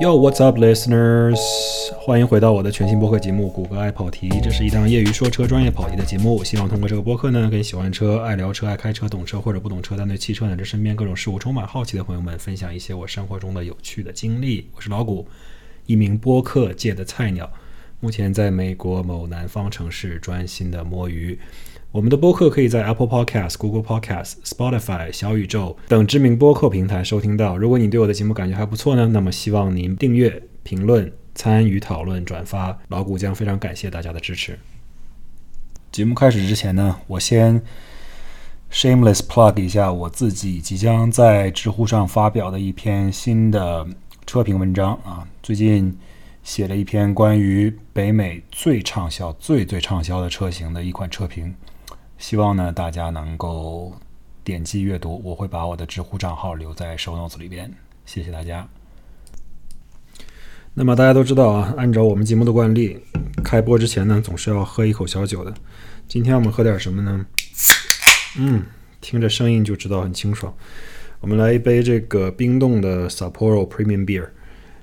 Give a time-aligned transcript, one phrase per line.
[0.00, 1.40] Yo, what's up, listeners？
[1.98, 4.28] 欢迎回到我的全新播客节目《谷歌爱跑题》。
[4.40, 6.44] 这是一档业余说车、专业跑题的节目。
[6.44, 14.68] 希望通过这个播客呢，跟喜欢车、爱聊车、爱开车、懂车或者不懂车，但对汽车乃至身边各种事物充满好奇的朋友们，分享一些我生活中的有趣的经历。
[14.76, 15.26] 我是老谷，
[15.86, 17.50] 一名播客界的菜鸟，
[17.98, 21.36] 目前在美国某南方城市专心的摸鱼。
[21.90, 27.56] 我们的播客可以在 Apple Podcast、Google Podcast、Spotify、小宇宙等知名播客平台收听到。
[27.56, 34.58] 如果你对我的节目感觉还不错呢，那么希望您订阅、评论、参与讨论、转发，老谷将非常感谢大家的支持。
[35.90, 37.62] 节目开始之前呢，我先
[38.70, 43.86] shameless plug 一下我自己即将在知乎上发表的一篇新的
[44.26, 45.96] 车评文章啊，最近。
[46.44, 51.54] 写了一篇关于北美最畅销、最最畅销的车型的一款车评，
[52.18, 53.94] 希望呢大家能够
[54.44, 55.20] 点击阅读。
[55.24, 57.72] 我会把我的知乎账号留在 show notes 里边，
[58.04, 58.68] 谢谢大家。
[60.74, 63.00] 那么大家都知道啊，按照我们节目的惯例，
[63.42, 65.54] 开播之前呢总是要喝一口小酒的。
[66.06, 67.26] 今天我们喝点什么呢？
[68.38, 68.64] 嗯，
[69.00, 70.54] 听着声音就知道很清爽。
[71.20, 74.28] 我们来一杯这个冰冻的 Sapporo Premium Beer。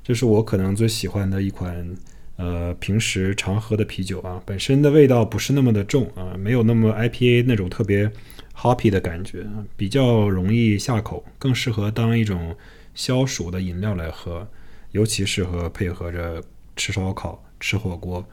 [0.04, 1.96] 这是我可能最喜欢的一款，
[2.38, 4.42] 呃，平时常喝的啤酒啊。
[4.46, 8.12] 本身的味道不是那么的重啊，没有那么 IPA 那种特别
[8.56, 9.46] hoppy 的感觉，
[9.78, 12.56] 比较容易下口，更适合当一种
[12.94, 14.48] 消暑的饮料来喝，
[14.92, 16.44] 尤其适合配合着
[16.76, 18.26] 吃烧烤、吃火锅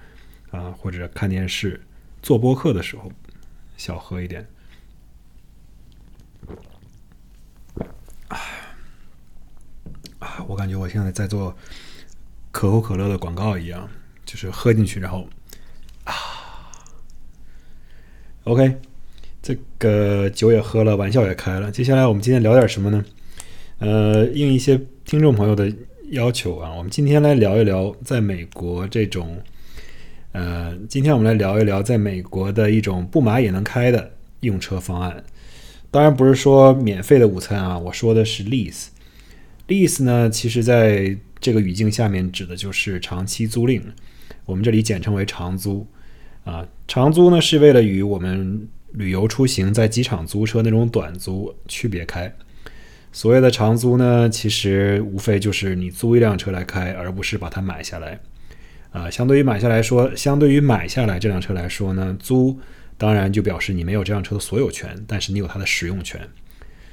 [0.50, 1.80] 啊，或者看电视、
[2.22, 3.10] 做播客的时候，
[3.76, 4.46] 小喝一点。
[10.46, 11.54] 我感觉我现在在做
[12.52, 13.88] 可口可乐的广告一样，
[14.24, 15.26] 就是喝进去，然后
[16.04, 16.14] 啊
[18.44, 18.76] ，OK，
[19.42, 21.72] 这个酒也喝了，玩笑也开了。
[21.72, 23.04] 接下来我们今天聊点什么呢？
[23.78, 25.74] 呃，应一些听众朋友的
[26.10, 29.42] 要求啊，我们今天来聊一聊在美国这种，
[30.30, 35.24] 呃，今天我们来聊一聊在美国的一种不买也能开的用车方案。
[35.90, 38.88] 当然不是说免费的午餐啊，我说的是 lease。
[39.68, 43.82] lease 呢，其实在这个语境下面指的就是长期租赁，
[44.46, 45.84] 我们这里简称为长租。
[46.44, 52.32] 啊，长租呢是为了与我们旅游出行在机场租车那种短租区别开。
[53.10, 58.20] 所谓的长租呢，其实无非就是你租一辆车来开，而不是把它买下来。
[58.92, 62.56] 啊，相对于买下来说，相对于买下来这辆车来说呢，租
[62.96, 66.20] 当然就表示你没有这辆车的所有权，但是你有它的使用权。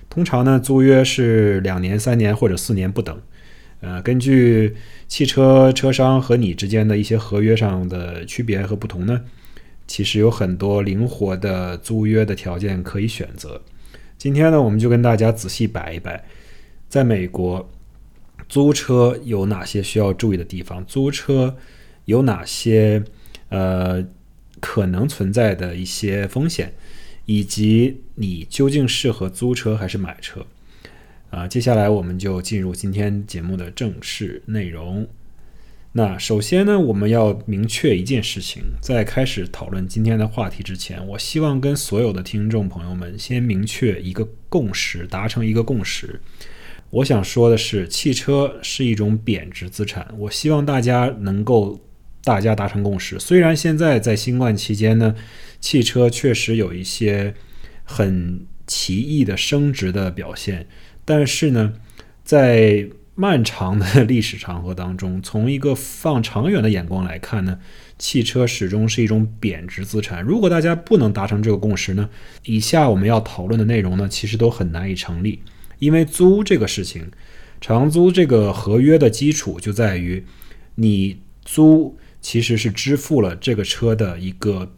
[0.10, 3.22] 通常呢，租约是两年、三年或者四年不等。
[3.82, 4.76] 呃，根据
[5.08, 9.22] 汽车车商和你之间的一些合约上的区别和不同呢，
[9.88, 13.62] 其实有很多灵活的租约的条件可以选择。
[14.18, 16.24] 今天呢，我们就跟大家仔细摆一摆，
[16.88, 17.70] 在美国
[18.48, 21.56] 租车有哪些需要注意的地方，租车
[22.06, 23.04] 有哪些
[23.50, 24.06] 呃
[24.60, 26.74] 可能存在的一些风险。
[27.26, 30.44] 以及你究竟适合租车还是买车？
[31.30, 35.08] 啊，接下来我们就进入今天节目的正式内容。
[35.92, 46.20] 那首先呢，我们要明确一件事情，在开始讨论今天的话题之前，我希望跟所有的听众朋友们先明确一个共识，达成一个共识。
[46.90, 50.08] 我想说的是，汽车是一种贬值资产。
[50.18, 51.80] 我希望大家能够
[52.24, 53.20] 大家达成共识。
[53.20, 55.16] 虽然现在在新冠期间呢。
[55.62, 57.34] 汽车确实有一些
[57.84, 60.66] 很奇异的升值的表现，
[61.10, 61.74] 但是呢，
[62.24, 67.58] 在漫长的历史长河当中，从一个放长远的眼光来看呢，
[67.98, 70.22] 汽车始终是一种贬值资产。
[70.24, 72.12] 如果大家不能达成这个共识呢，
[72.46, 75.42] 以下我们要讨论的内容呢，其实都很难以成立。
[75.80, 77.10] 因为租这个事情，
[77.60, 80.24] 长租这个合约的基础就在于
[80.76, 84.76] 你租其实是支付了这个车的一个。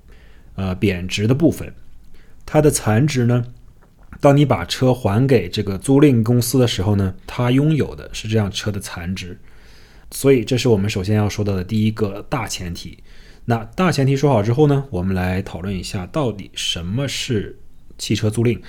[0.55, 1.73] 呃，贬值的部分，
[2.45, 3.45] 它的残值呢？
[4.21, 9.37] 当你把车还给这个租赁公司的时候呢，它拥有的是这辆车的残值。
[10.11, 12.99] 所以，这是我们首先要说到的第一个大前提。
[13.45, 17.57] 那大前提说好之后呢，我们来讨论一下到底什么是
[17.97, 18.59] 汽车租赁。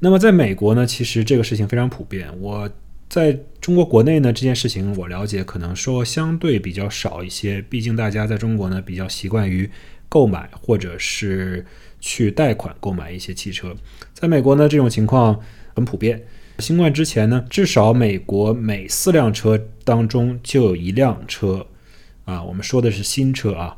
[0.00, 2.28] 那么，在美国呢，其实这个事情非常普遍。
[2.40, 2.70] 我
[3.08, 9.70] 在中国国内呢，这件事情我了解可能说相对比较少一些，毕竟大家在中国呢比较习惯于。
[10.08, 11.64] 购买或者是
[12.04, 13.72] 去贷款购买一些汽车，
[14.12, 15.38] 在美国呢，这种情况
[15.72, 16.20] 很普遍。
[16.58, 21.64] 新冠之前呢，至少美国每四辆车当中就有一辆车，
[22.24, 23.76] 啊，我们说的是新车啊，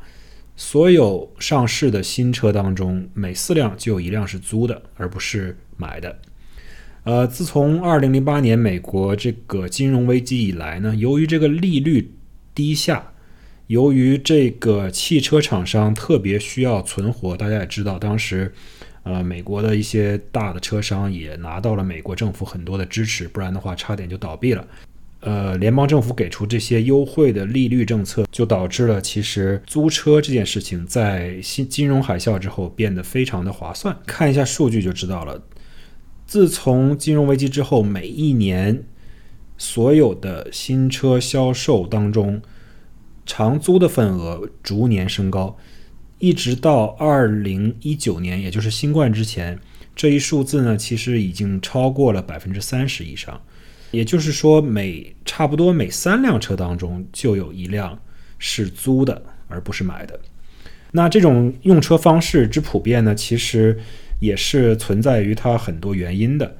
[0.55, 6.19] 所有上市的新车当中，每四辆就有一辆是租的，而不是买的。
[7.03, 12.11] 呃，自从二零零八年美国这个金融危机以来呢，由于这个利率
[12.55, 13.11] 低下。
[13.67, 18.53] 由于这个汽车厂商特别需要存活，大家也知道，当时，
[19.03, 24.67] 呃，美国的一些大的车商也拿到了美国政府很多的支持，不然的话差点就倒闭了。
[25.21, 33.97] 呃，联邦政府给出这些优惠的利率政策，就导致了其实租车这件事情在新金融海啸之后变得非常的划算。
[34.05, 35.41] 看一下数据就知道了。
[36.27, 38.83] 自从金融危机之后，每一年
[39.57, 42.39] 所有的新车销售当中，
[43.25, 45.57] 长租的份额逐年升高，
[46.19, 49.59] 一直到二零一九年，也就是新冠之前，
[49.95, 53.41] 这一数字呢，其实已经超过了百分之三十以上。
[53.91, 57.97] 也就是说，每差不多每三辆车当中就有一辆
[58.37, 60.19] 是租的，而不是买的。
[60.91, 63.77] 那这种用车方式之普遍呢，其实
[64.19, 66.57] 也是存在于它很多原因的。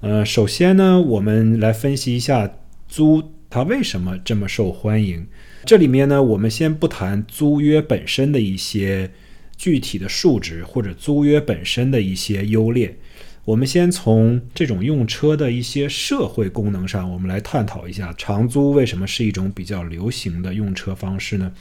[0.00, 2.50] 呃，首先呢，我们来分析一下
[2.86, 5.26] 租它为什么这么受欢迎。
[5.64, 9.10] 这里面呢，我们先不谈租约本身的一些
[9.56, 12.96] 具体的数值，或者租约本身的一些优劣。
[13.44, 21.52] 我们先从这种用车的一些社会功能上，我们来探讨一下长租为什么是一种比较流行的用车方式呢？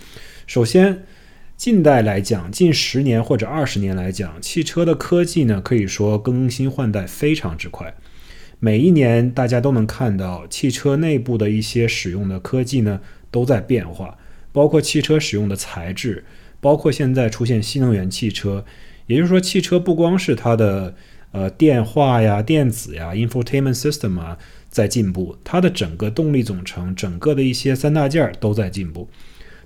[0.46, 1.04] 首先，
[1.56, 7.96] 近代来讲，近十年或者二十年来讲，汽车的科技呢，可以说更新换代非常之快。
[8.60, 13.00] 每一年，大家都能看到汽车内部的一些使用的科技呢，
[13.32, 14.18] 都在变化，
[14.52, 16.24] 包括汽车使用的材质，
[16.60, 18.64] 包括现在出现新能源汽车。
[19.06, 20.94] 也就是说，汽车不光是它的
[21.32, 24.38] 呃，电话呀、电子呀、infotainment system 啊，
[24.70, 29.10] 在进步，它的整个动力总成、整个的一些三大件儿都在进步。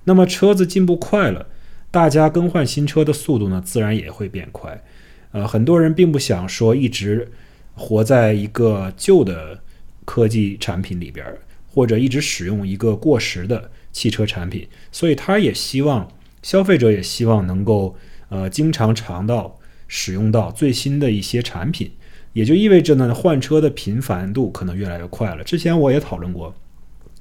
[0.03, 1.47] 那么车子进步快了，
[1.89, 4.83] 大家更换新车的速度呢，自然也会变快。
[5.31, 7.31] 呃，很多人并不想说一直
[7.73, 9.59] 活在一个旧的
[10.03, 11.25] 科技产品里边，
[11.73, 16.07] 或者一直使用一个过时的汽车产品，所以他也希望
[16.43, 17.95] 消费者也希望能够
[18.29, 19.57] 呃，经常尝到。
[19.93, 21.91] 使用到最新的一些产品，
[22.31, 25.43] 也就意味着呢，换车的频繁度可能越来越快了。
[25.43, 26.55] 之前我也讨论过，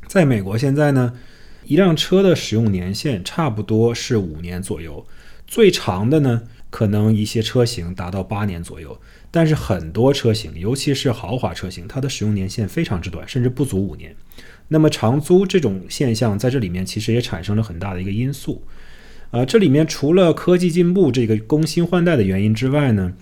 [0.06, 1.14] 在美国现在呢，
[1.64, 5.04] 一辆车的使用年限差不多是五年左右，
[5.48, 8.96] 最长的呢，可能一些车型达到八年左右。
[9.30, 14.14] 但是很多车型，尤其是豪华车型，它的使用年限非常之短，甚至不足五年。
[14.68, 18.64] 那么长租这种现象在这里面其实也产生了很大的一个因素。
[19.30, 23.12] 啊，这里面除了科技进步这个更新换代的原因之外呢，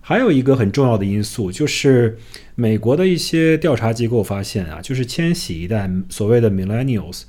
[0.00, 2.16] 还有一个很重要的因素，就是
[2.54, 7.22] 美国的一些调查机构发现啊，就是千禧一代所谓的 Millennials，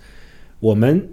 [0.60, 1.10] 我们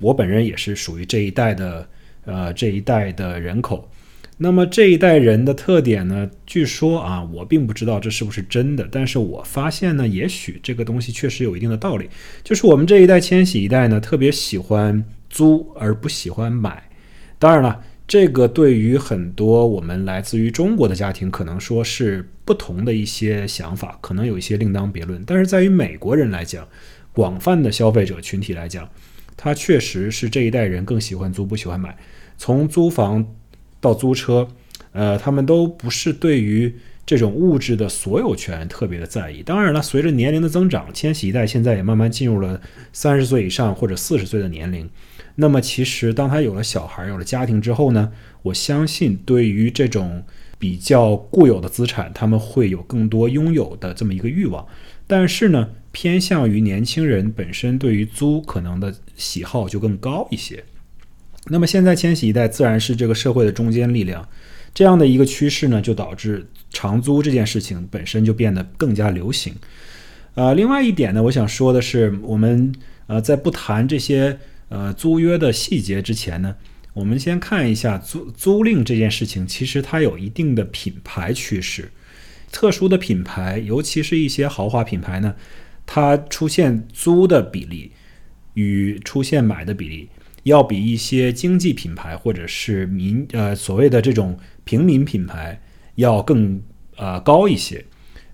[0.00, 1.88] 我本人也是属于这一代的，
[2.26, 3.90] 呃，这一代的人口。
[4.38, 12.08] 那么这一代人的特点呢，据说啊，我并不知道这是不是真的，但是我发现呢，也许这个东西确实有一定的道理，
[12.42, 15.04] 就是我们这一代千禧一代呢，特别喜欢。
[15.30, 16.88] 租而不喜欢买，
[17.38, 25.22] 当然了，这个对于很多我们来自于中国的家庭，可能说是不同的一些想法，可能有一些另当别论。
[25.26, 26.66] 但是在于美国人来讲，
[27.12, 28.88] 广泛的消费者群体来讲，
[29.36, 31.94] 他确实是这一代人更喜欢租不喜欢买。
[32.38, 33.34] 从租房
[33.80, 34.48] 到租车，
[34.92, 36.74] 呃，他们都不是对于
[37.06, 39.42] 这种物质的所有权特别的在意。
[39.42, 42.60] 当然了，随着年龄的增长，千禧一代现在也慢慢进入了
[42.92, 44.88] 三十岁以上或者四十岁的年龄。
[45.36, 50.24] 那么，其实当他有了小孩、有了家庭之后呢，我相信对于这种
[50.58, 54.66] 比较固有的资产，他们会有更多拥有的这么一个欲望。
[55.06, 60.64] 但是呢，偏向于年轻人本身对于租可能的喜好就更高一些。
[61.50, 64.28] 那么现在千禧一代自然是这个社会的中坚力量，
[64.74, 69.54] 这样的一个趋势呢，就导致长租这件事情本身就变得更加流行。
[70.34, 72.72] 呃，另外一点呢，我想说的是，我们
[73.06, 74.38] 呃在不谈这些。
[74.70, 76.54] 呃，租约的细节之前呢，
[76.92, 81.90] 我们先看一下租租赁这件事情，其实它有一定的品牌趋势。
[82.52, 85.34] 特殊的品牌，尤其是一些豪华品牌呢，
[85.86, 87.92] 它出现租的比例
[88.52, 90.10] 与出现买的比例，
[90.48, 95.58] 要比一些经济品牌或者是民呃所谓的这种平民品牌
[95.94, 96.60] 要更
[96.96, 97.82] 呃高一些。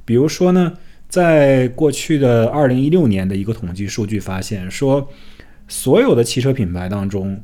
[0.04, 0.72] 比如说呢，
[1.08, 5.08] 在过去的二零一六年的一个统计数据发现说。
[5.66, 7.42] 所有的汽车品牌当中，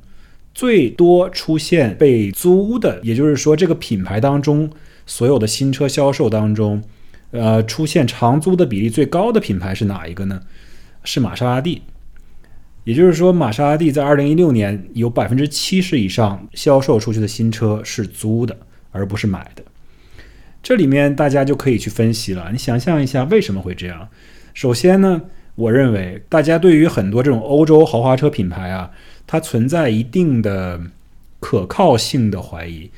[0.52, 4.70] 最多出现被租的，也就是说，这个品牌当中
[5.06, 6.82] 所有的新车销售当中，
[7.30, 10.42] 呃，出现长租的比例最高的品牌是哪一个呢？
[11.02, 11.80] 是玛莎拉蒂。
[12.90, 18.56] 也就是说，玛莎拉蒂在二零一六年有百分之七十以上销售出去的新车是租的，
[18.90, 19.62] 而不是买的。
[20.60, 22.48] 这里面大家就可以去分析了。
[22.50, 24.08] 你想象一下，为什么会这样？
[24.54, 25.22] 首先呢？
[25.54, 28.90] 我认为大家对于很多这种欧洲豪华车品牌啊，
[29.24, 30.80] 它存在一定的
[31.38, 32.90] 可靠性的怀疑。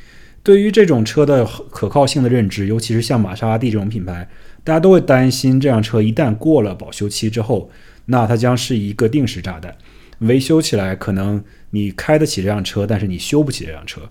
[0.43, 4.27] 对于这种车的可靠性的认知，尤其是像玛莎拉蒂这种品牌，
[4.65, 7.71] 大家都会担心这辆车一旦过了保修期之后，
[8.13, 9.75] 那它将是一个定时炸弹，
[10.19, 14.03] 维修起来可能你开得起这辆车，但是你修不起这辆车。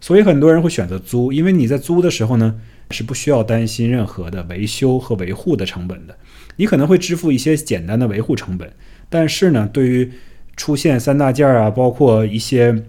[0.00, 2.56] 所以很多人会选择租，因为你在租的时候呢，
[2.90, 6.18] 是不需要担心任何的维修和维护的成本的。
[6.56, 8.70] 你可能会支付一些简单的维护成本，
[9.08, 10.12] 但是呢，对于
[10.56, 12.84] 出现三大件啊，包括一些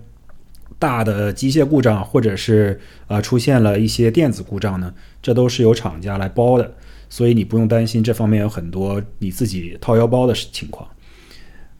[0.77, 6.75] 大的机械故障，或者是呃出现了一些电子故障呢，这都是由厂家来包的，
[7.09, 10.87] 所以你不用担心这方面有很多你自己掏腰包的情况。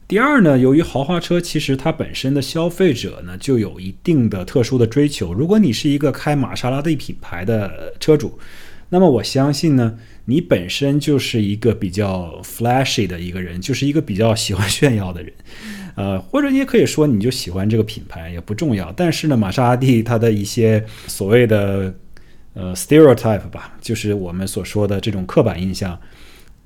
[0.08, 8.38] 第二呢，由于豪华车其实它本身的消费者呢就有一定的特殊的追求，如果你是一个开玛莎拉蒂品牌的车主，
[8.88, 9.98] 那么我相信呢。
[10.28, 15.32] 你本身就是一个比较 flashy 的一个人，就是一个比较喜欢炫耀的人，
[15.94, 18.92] 呃，或者你也可以说你就喜欢这个品牌也不重要。
[18.96, 21.94] 但是呢，玛莎拉蒂它的一些所谓的
[22.56, 25.96] 呃 stereotype 吧，就是我们所说的这种刻板印象，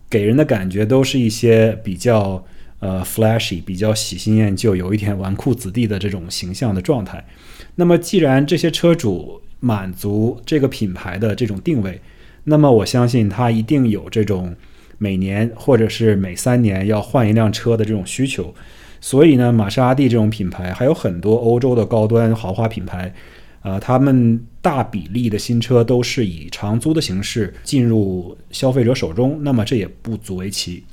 [0.09, 2.43] 给人的感觉都是一些比较
[2.79, 7.27] 呃 flashy、比较喜新厌旧、有一点纨绔子弟的这种形象的状态。
[7.75, 12.01] 那么，既然这些车主满足这个品牌的这种定位，
[12.45, 14.55] 那么我相信他一定有这种
[14.99, 18.55] 每年或者是每三年要换一辆车的这种需求，
[19.01, 23.13] 所以呢，玛莎拉蒂这种品牌还有很多欧洲的高端豪华品牌，
[23.61, 30.85] 啊，他们大比例的新车都是以长租的形式进入消费者手中，那么这也不足为奇。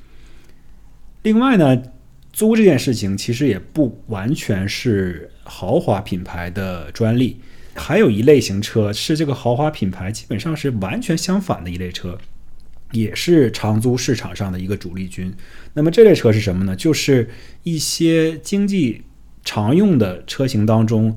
[1.23, 1.81] 另外呢，
[2.31, 7.37] 租这件事情其实也不完全是豪华品牌的专利。
[7.73, 12.17] 还有一类型车是这个豪华品牌基本上是完全相反的一类车，
[12.91, 15.31] 也是长租市场上的一个主力军。
[15.73, 16.75] 那么这类车是什么呢？
[16.75, 17.29] 就是
[17.61, 19.03] 一些经济
[19.45, 21.15] 常用的车型当中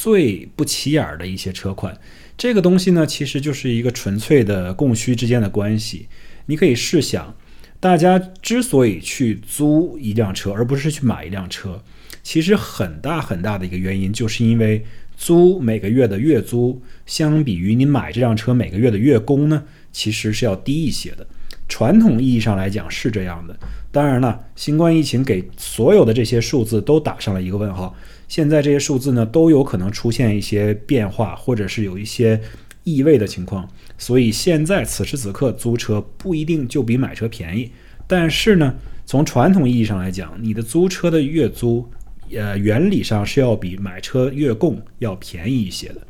[0.00, 1.98] 最不起眼的一些车款。
[2.36, 6.06] 这个东西呢，其实就是一个纯粹的供需之间的关系。
[6.46, 7.34] 你可以试想，
[7.80, 11.82] 大家之所以去租一辆车，而不是去买一辆车，
[12.22, 14.84] 其实很大很大的一个原因，就是因为。
[15.20, 21.26] 租每个月的月租，相比于你买这辆车每个月的月供呢，其实是要低一些的。
[21.68, 23.58] 传统意义上来讲是这样的。
[23.90, 27.92] 当然了，新冠疫情给所有的这些数字都打上了一个问号。
[28.28, 32.40] 现在这些数字呢，都有可能出现一些变化，或者是有一些
[32.84, 33.68] 异味的情况。
[33.96, 37.72] 所以现在此时此刻租车不一定就比买车便宜。
[38.06, 41.88] 但是呢，从传统意义上来讲，你的租车的月租。
[42.36, 46.06] 呃，原理上是要比买车月供要便宜一些的。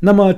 [0.00, 0.34] 那么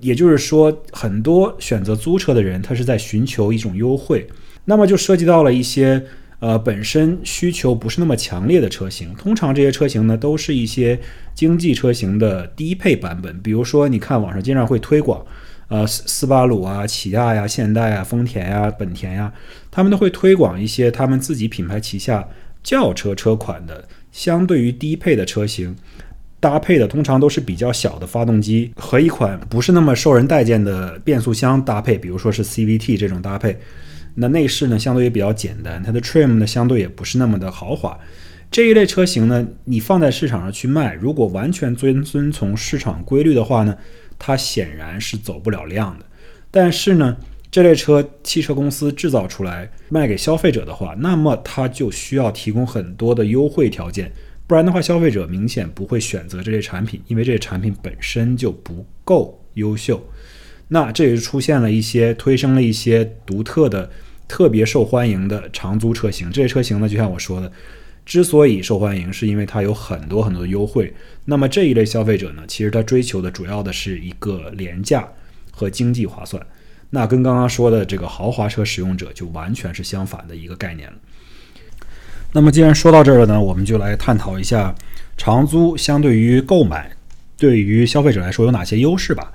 [0.00, 4.26] 也就是说，很多选择租车的人，他是在寻求一种优惠。
[4.64, 6.04] 那么就涉及到了一些
[6.40, 9.14] 呃本身需求不是那么强烈的车型。
[9.14, 10.98] 通常这些车型呢，都是一些
[11.34, 13.40] 经济车型的低配版本。
[13.40, 15.24] 比如说，你看网上经常会推广，
[15.68, 19.32] 呃，斯斯巴鲁啊、起亚呀、现代啊、丰田呀、本田呀，
[19.70, 22.28] 他们都会推广一些他们自己品牌旗下
[22.62, 23.86] 轿车车款的。
[24.10, 25.76] 相对于低配的车型，
[26.40, 33.56] 搭配的通常都是比较小的发动机和一款不是那么受人待见的变速箱搭配，比如说是 CVT 这种搭配。
[34.14, 37.98] 那内饰呢，相对也比较简单，它的 trim 呢，相对也不是那么的豪华。
[38.50, 43.76] 这一类车型呢，你放在市场上去卖，如果完全遵遵从市场规律的话呢，
[44.18, 46.04] 它显然是走不了量的。
[46.50, 47.16] 但是呢，
[47.48, 54.10] 这类车汽车公司制造出来卖给消费者的话，那么它就需要提供很多的优惠条件，
[54.48, 60.04] 不然的话，消费者明显不会选择这类产品，因为这类产品本身就不够优秀。
[60.72, 63.90] 那这也是出现了一些推升了一些独特的、
[64.28, 66.30] 特别受欢迎的长租车型。
[66.30, 67.50] 这些车型呢，就像我说的，
[68.06, 70.94] 之所以受欢迎，是因为它有很多很多的优惠。
[71.24, 75.08] 那么这一类消费者呢，其实他追求的主要的是一个廉价
[75.50, 76.40] 和经济划算。
[76.90, 80.96] 那跟刚刚说的这个豪华车使用者就完全是相反的一个概念了。
[82.32, 84.72] 那么既然说到这儿了呢，我们就来探讨一下
[85.16, 86.92] 长租相对于购买
[87.36, 89.32] 对于消费者来说有哪些优势吧。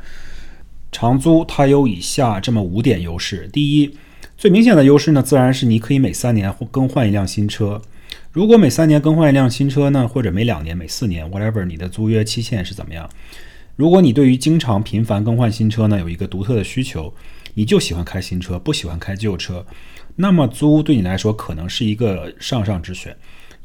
[0.96, 3.92] 长租它有以下这么五点优势：第一，
[4.38, 7.82] 最明显的优势呢，自然是你可以每三年更换一辆新车。
[8.32, 13.10] 如果每三年更换一辆新车呢，或者每两年、每四年，whatever，你的租约期限是怎么样？
[13.76, 17.14] 如果你对于经常频繁更换新车呢有一个独特的需求，
[17.56, 19.66] 你就喜欢开新车，不喜欢开旧车，
[20.16, 23.14] 那么租对你来说可能是一个上上之选，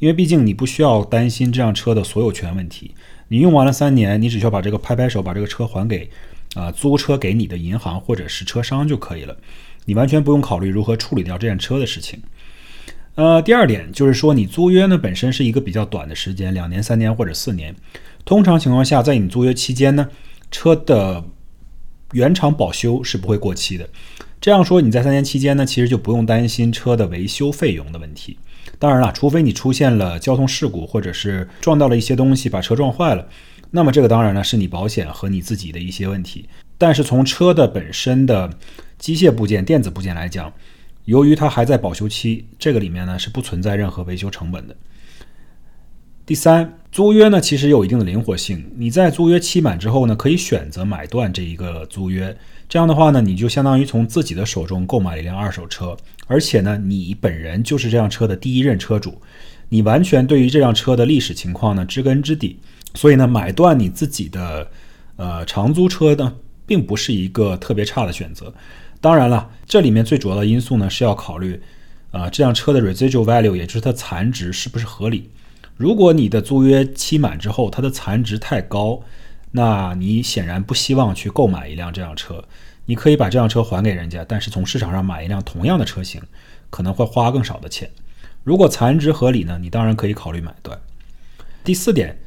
[0.01, 2.93] 因为毕竟你不需要担心这辆车的所有权问题。
[3.29, 6.11] 你用完了三年，你只需要把这个拍拍手，把这个车还给
[6.55, 9.37] 啊租车给你的银行或者是车商就可以了，
[9.85, 12.21] 你完全不用考虑如何处理掉这辆车的事情。
[13.17, 17.75] 呃，第二点就是说，你租约呢本身是一个比较短的时间，两年、三年或者四年。
[18.25, 20.09] 通常情况下，在你租约期间呢，
[20.51, 21.23] 车的
[22.13, 23.89] 原厂保修是不会过期的。
[24.41, 28.39] 这样说，你在三年期间呢，其实就不用担心车的维修费用的问题。
[28.79, 33.29] 当然了，除非你出现了交通事故，或者是撞到了一些东西把车撞坏了，
[33.71, 36.49] 那么这个当然呢是你保险和你自己的一些问题。
[36.77, 38.51] 但是从车的本身的
[38.99, 40.53] 机械部件、电子部件来讲，
[41.05, 44.75] 由于它还在保修期，这个里面呢是不存在任何维修成本的。
[46.25, 48.71] 第三，租约呢其实有一定的灵活性。
[48.77, 52.37] 你在租约期满之后呢，可以选择买断这一个租约。
[52.69, 55.97] 这样的话呢，你就相当于从自己的手中购买了一辆二手车，
[56.27, 59.21] 而且呢，你本人就是这辆车的第一任车主，
[59.71, 62.61] 你完全对于这辆车的历史情况呢知根知底。
[62.95, 64.71] 所以呢，买断你自己的
[65.17, 68.53] 呃长租车呢，并不是一个特别差的选择。
[69.01, 71.61] 当然了，这里面最主要的因素呢是要考虑
[72.11, 75.31] 啊这辆车的 residual value，也就是它残值是不是合理。
[75.77, 79.01] 如果你的租约期满之后，它的残值太高，
[79.53, 82.45] 那你显然不希望去购买一辆这辆车。
[82.87, 86.21] 你可以把这辆车还给人家，但是从市场上买一辆同样的车型，
[86.69, 87.89] 可能会花更少的钱。
[88.43, 90.79] 如果残值合理呢，你当然可以考虑买断。
[91.63, 92.19] 第四点，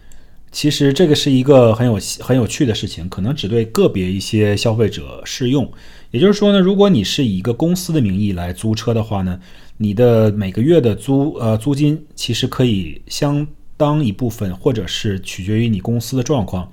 [0.53, 5.69] 其实这个是一个很有很有趣的事情，可能只对个别一些消费者适用。
[6.11, 9.37] 也就是说呢，如果你是以一个公司的名义来租车的话呢。
[9.77, 13.45] 你的每个月的租呃租金其实可以相
[13.75, 16.71] 当一部分，或者是取决于你公司的状况，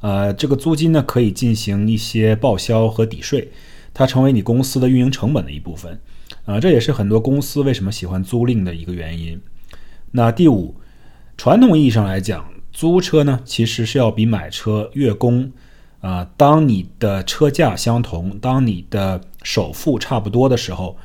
[0.00, 3.50] 呃，这个租金呢可以进行一些报销和抵税，
[3.92, 6.00] 它成为你公司的运营成本的一部分，
[6.46, 9.38] 啊，这也是很多公司为什么喜欢租赁的一个原因。
[10.12, 10.74] 那第五，
[11.36, 15.50] 传统意义上来讲，租车呢其实是要比买车月供，
[16.00, 20.96] 啊，当你的车价相同，当你的首付差不多的时候。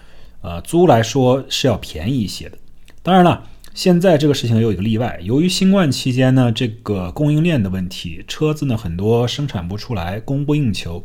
[0.41, 2.57] 呃，租来说是要便宜一些的。
[3.01, 5.17] 当然了，现在这个事情也有一个例外。
[5.23, 11.01] 由于新冠期间呢，这个供应链的问题，车子呢很多生产不出来，供不应求，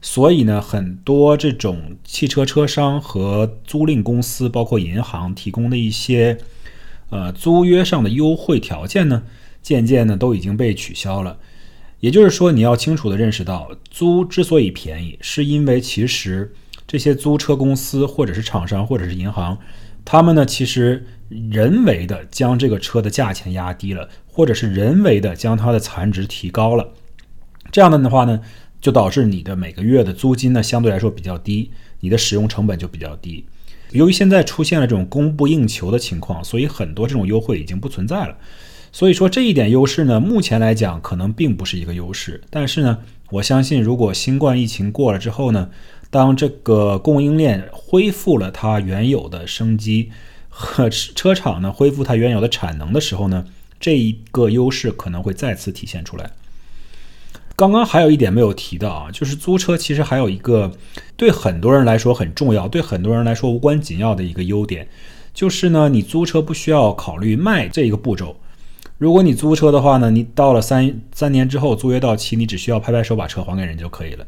[0.00, 6.38] 所以呢，很多这种汽车车商和租赁公司，包括银行提供的一些
[7.10, 9.22] 呃租约上的优惠条件呢，
[9.62, 11.38] 渐渐呢都已经被取消了。
[12.00, 16.52] 也就是说，你要清楚的认识到，租之所以便宜，是因为其实。
[16.84, 19.56] 这些租车公司或者是厂商或者是银行，
[20.04, 26.92] 他们呢其实人为的将这个车的价钱压低了，或者是人为的将它的残值提高了。
[27.70, 28.38] 这样的的话呢，
[28.78, 31.70] 就导致你的每个月的租金呢相对来说比较低，
[32.00, 33.46] 你的使用成本就比较低。
[33.92, 38.36] 由于现在出现了这种供不应求的情况，所以很多这种优惠已经不存在了。
[38.92, 42.42] 所以说这一点优势呢，目前来讲可能并不是一个优势。
[42.50, 42.98] 但是呢，
[43.30, 45.70] 我相信如果新冠疫情过了之后呢，
[46.10, 50.10] 当这个供应链恢复了它原有的生机，
[50.50, 53.46] 和车厂呢恢复它原有的产能的时候呢，
[53.80, 56.30] 这一个优势可能会再次体现出来。
[57.56, 60.70] 刚刚还有一点没有提到啊，就是租车其实还有一个
[61.16, 64.86] 对很多人来说很重要，对很多人来说无关紧要的一个优点，
[65.32, 68.36] 就是呢，你租车不需要考虑卖这一个步骤。
[69.02, 74.24] 如果你租车的话呢，你到了三三年之后租约到期，你只需要拍拍手把车还给人就可以了。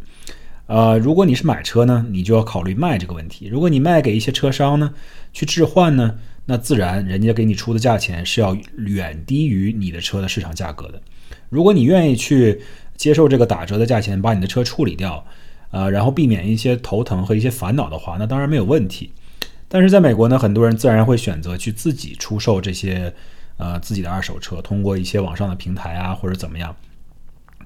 [0.66, 3.46] 呃，如果你是买车呢，你就要考虑卖这个问题。
[3.46, 4.92] 如果你卖给一些车商呢，
[5.32, 11.00] 去置换呢，那自然人家给你出的价钱是要远低于你的车的市场价格的。
[11.50, 12.60] 如果你愿意去
[12.96, 15.24] 接受这个打折的价钱，把你的车处理掉，
[15.70, 19.12] 呃，然后避免一些头疼和一些烦恼的话，那当然没有问题。
[19.68, 23.14] 但是在美国呢，很多人自然会选择去自己出售这些
[23.56, 26.74] 呃自己的二手车，通过一些网上的平台啊，或者怎么样。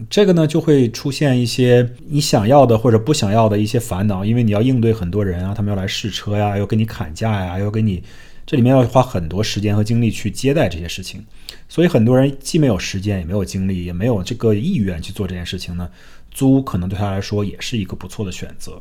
[0.08, 8.00] 这个呢，就会出现一些你想要的或者不想要的一些烦恼，因为你要应对很多人啊，他们要来试车呀，要跟你砍价呀，要给你，
[8.46, 11.26] 这里面要花很多时间和精力去接待这些事情，
[11.68, 15.90] 所以很多人既没有时间，也没有精力，也没有这个意愿去做这件事情呢，
[16.30, 18.80] 租可能对他来说也是一个不错的选择。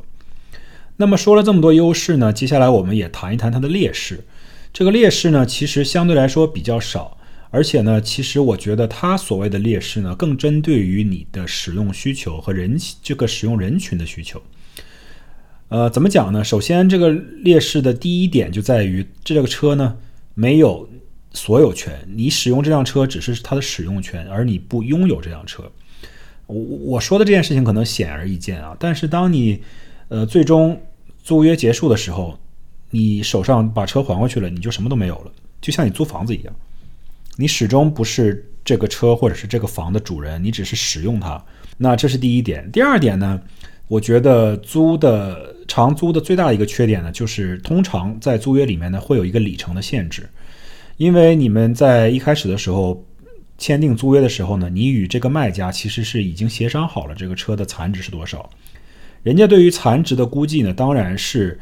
[0.98, 4.24] 那么说了这么多优势呢，接下来我们也谈一谈它的劣势。
[4.78, 7.18] 这个劣势呢，其实相对来说比较少。
[7.50, 14.40] 而且呢，其实我觉得它所谓的劣势呢，更针对于你的使用需求和人这个使用人群的需求。
[15.66, 16.44] 呃，怎么讲呢？
[16.44, 19.96] 首先，这个劣势的第一点就在于这个车呢
[20.34, 20.88] 没有
[21.32, 25.68] 所有权，你使用这辆车只是它的使用权，而你不拥有这辆车。
[26.46, 29.60] 我我说的这件事情可能显而易见啊，但是当你
[30.06, 30.80] 呃最终
[31.20, 32.38] 租约结束的时候，
[32.90, 36.54] 你手上把车还回去了，你就什么都没有了，就像你租房子一样。
[37.36, 41.42] 你始终不是这个车或者是这个房的主人，你只是使用它。
[41.76, 42.70] 那这是第一点。
[42.72, 43.40] 第二点呢？
[43.86, 50.28] 我觉得租的长租的最大的一个缺点呢，就是通常在租约里面呢会有一个里程的限制，
[50.98, 53.02] 因为你们在一开始的时候
[53.56, 58.50] 签订租约的时候呢，你与这个卖家其实是已经协商好了这个车的残值是多少。
[59.22, 61.58] 人家对于残值的估计呢，当然是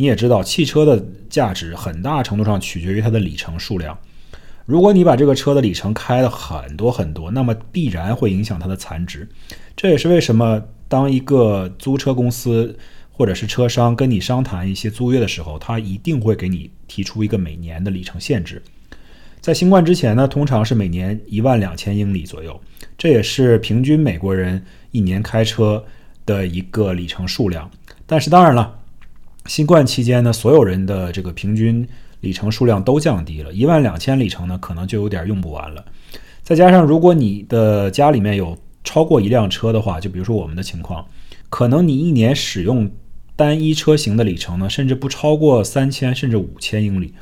[0.00, 3.98] 你也知道，汽车的价值很大程度上取决于它的里程数量。
[4.64, 9.28] 如果你把这个车的里程开了很多很多，那么必然会影响它的残值。
[9.76, 12.74] 这也是为什么当一个租车公司
[13.12, 18.62] 或者是车商跟你商谈一些租约的时候，他一定会给你提出一个每年的里程限制。
[19.42, 22.58] 在新冠之前呢，通常是每年一万两千英里左右，
[22.96, 25.84] 这也是平均美国人一年开车。
[26.26, 27.68] 的一个里程数量，
[28.06, 28.78] 但是当然了，
[29.46, 31.86] 新冠期间呢，所有人的这个平均
[32.20, 35.84] 里程数量都降低了，一万两千里程呢，可能就有点用不完了。
[36.42, 41.06] 再加上，如果你的家里面有超过一辆车的话，就比如说我们的情况，
[41.48, 42.90] 可能你一年使用
[43.34, 47.14] 单一车型的里程呢，甚至不超过三千甚至五千英里。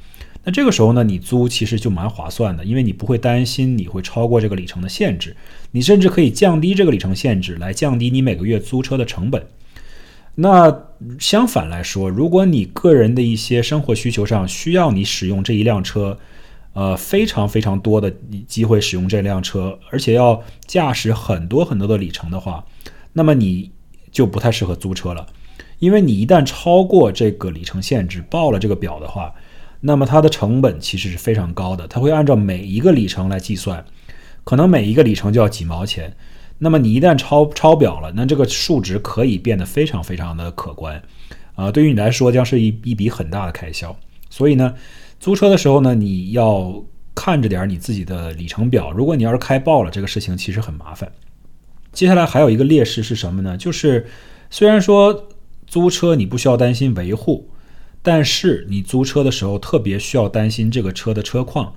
[0.44, 5.36] 那这个时候呢，你租其实就蛮划算的，因为你不会担心你会超过这个里程的限制，
[5.72, 9.44] 你甚至可以降低这个里程限制来降低你每个月租车的成本。
[10.40, 10.84] 那
[11.18, 16.16] 相反来说，如果你个人的一些生活需求上需要你使用这一辆车，
[16.74, 18.08] 呃，非常非常多的
[18.46, 22.64] 机会使用这辆车，而且要驾驶很多很多的里程的话，
[23.12, 23.72] 那么你
[24.12, 25.26] 就不太适合租车了，
[25.80, 29.34] 因为你一旦超过这个里程限制，报了这个表的话。
[29.80, 33.84] 那么它的成本其实是非常高的，它会按照每一个里程来计算，
[34.44, 36.16] 可能每一个里程就要几毛钱。
[36.58, 41.02] 那么你一旦超超表了，那这个数值可以变得非常非常的可观，
[41.54, 43.96] 啊，对于你来说将是一一笔很大的开销。
[44.30, 44.74] 所以呢，
[45.20, 48.90] 租车的时候呢，你要看着点你自己的里程表。
[48.92, 51.10] 如果你要是开爆了，这个事情其实很麻烦。
[51.92, 53.56] 接下来还有一个劣势是什么呢？
[53.56, 54.06] 就是
[54.50, 55.28] 虽然说
[55.66, 57.50] 租车你不需要担心维护。
[58.00, 61.74] 但是你租车的时候特别需要担心这个车的车况，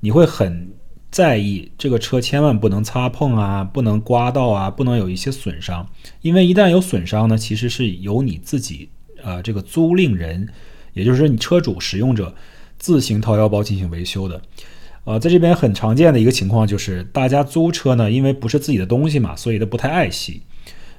[0.00, 0.72] 你会很
[1.10, 5.88] 在意这个车千万不能擦碰啊，不能刮到啊，不能有一些损伤，
[6.20, 8.90] 因为一旦有损伤呢，其实是由你自己
[9.22, 10.48] 呃这个租赁人，
[10.92, 12.34] 也就是说你车主使用者
[12.78, 14.40] 自行掏腰包进行维修的。
[15.04, 20.42] 呃，在这边很常见的一个情况就是大家租车呢，因为不是自己的东西嘛，所以都不太爱惜。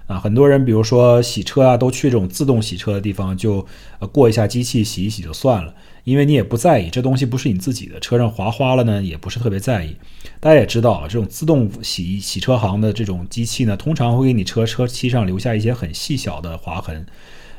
[0.07, 3.63] 啊，很多人比如说洗车啊，都去这种自动洗车的地方，就
[3.99, 5.71] 呃过一下机器洗一洗就算了，
[6.03, 9.95] 因为你也不在意，这东西不是你自己的，车上划花了呢，也不是特别在意。
[10.39, 17.05] 大家也知道啊，这种自动洗洗车行的这种机器呢，通常会给你车车漆上留下一些很细小的划痕。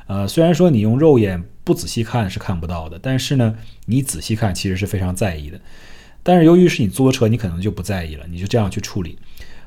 [0.07, 3.55] 呃，虽然说你用肉眼不仔细看是看不到的，但是呢，
[3.87, 5.61] 你仔细看其实是非常在意的。
[6.23, 9.19] 但是由于是你租车，你可能就不在意了，你就这样去处理。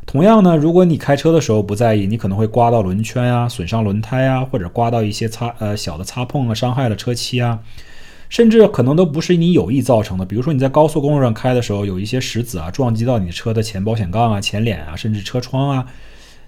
[0.05, 7.59] 同样呢，如果你开车的时候不在意，你可能会刮到轮圈啊，损伤轮胎啊，或者刮到一些擦呃小的擦碰啊，伤害了车漆啊，
[8.29, 10.25] 甚至可能都不是你有意造成的。
[10.25, 15.86] 比如说你在高速公路上开的时候，有一些石子啊撞击到你车的前保险杠啊、前脸啊，甚至车窗啊，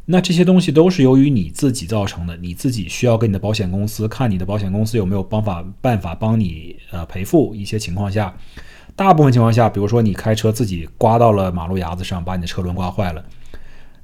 [0.05, 7.53] 那这些东西都是由于你自己造成的，你自己需要跟你的保险公司看你的保险公司有没有方法办法帮你呃赔付。
[7.55, 8.35] 一些情况下，
[8.95, 13.23] 大部分情况下，比如说你开车自己刮到了马路牙子上，把你的车轮刮坏了。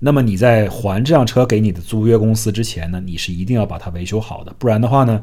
[0.04, 5.22] 那么你在还这辆车给你的租约公司之前呢，你是一定要把它维修好的，不然的话呢，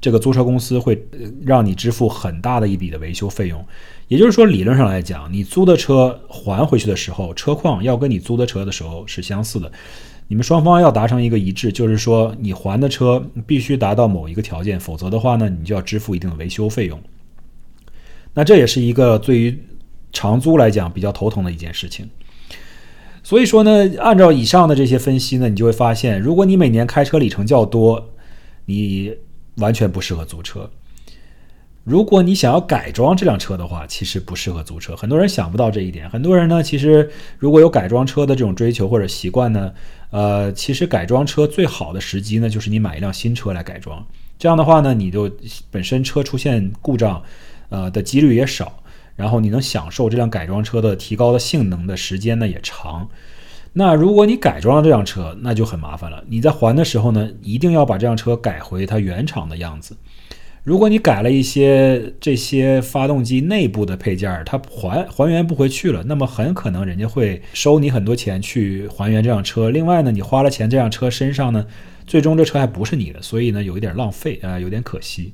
[0.00, 1.06] 这个租车公司会
[1.44, 3.64] 让你支付很大的一笔的维修费用。
[4.08, 9.70] 也就是说，理论上来讲，你租的车还回去的时候，车况要跟你租的车的时候是相似的，
[10.26, 17.00] 你们双方要达成一个一致，就是说你还的车必须达到某一个条件，否则的话呢，你就要支付一定的维修费用。
[18.34, 19.56] 那这也是一个对于
[20.12, 22.08] 长租来讲比较头疼的一件事情。
[23.22, 28.08] 所以说呢，按照以上的这些分析呢，你就会发现，如果你每年开车里程较多，
[28.64, 29.14] 你
[29.60, 30.68] 完全不适合租车。
[31.84, 34.94] 如果你想要改装这辆车的话，其实不适合租车。
[34.94, 36.08] 很多人想不到这一点。
[36.10, 39.72] 很多人呢，其实如果有改装车的这种追求或者习惯呢，
[40.10, 44.06] 呃，其实改装车最好的时机呢，就是你买一辆新车来改装。
[44.38, 45.30] 这样的话呢，你就
[45.70, 47.22] 本身车出现故障，
[47.70, 48.82] 呃的几率也少。
[49.16, 53.08] 然后你能享受这辆改装车的提高的性能的时间呢也长。
[53.72, 56.22] 那如果你改装了这辆车，那就很麻烦了。
[56.28, 59.96] 你在还的时候呢，一定要把这辆车改回它原厂的样子。
[60.62, 69.70] 如果你改了一些这些发动机内部的配件，它还还原不回去了，那么很可能人家会收你很多钱去还原这辆车。
[69.70, 71.64] 另外呢，你花了钱这辆车身上呢，
[72.06, 75.32] 最终这车还不是你的，所以呢有一点浪费啊，有点可惜。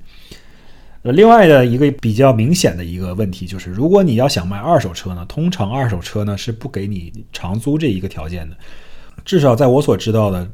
[1.12, 8.56] 另外的一个比较明显的一个问题就是，如果你要想卖二手车呢，通常二手车呢是不给你长租这一个条件的。
[9.24, 10.48] 至少在我所知道的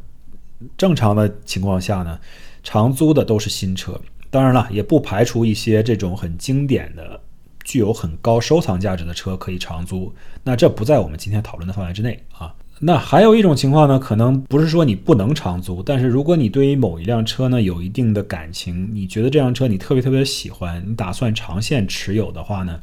[0.77, 2.19] 正常的情况下呢，
[2.63, 4.01] 长租的都是新车。
[4.31, 7.21] 当然了，也不排除一些这种很经典的、
[7.65, 10.13] 具有很高收藏价值的车可以长租。
[10.43, 12.55] 那这不在我们今天讨论的范围之内啊。
[12.85, 22.81] 那还有一种情况呢，可能不是说你不能长租，但是如果你对于某一辆车呢有一定的感情，你觉得这辆车你特别特别喜欢，你打算长线持有的话呢，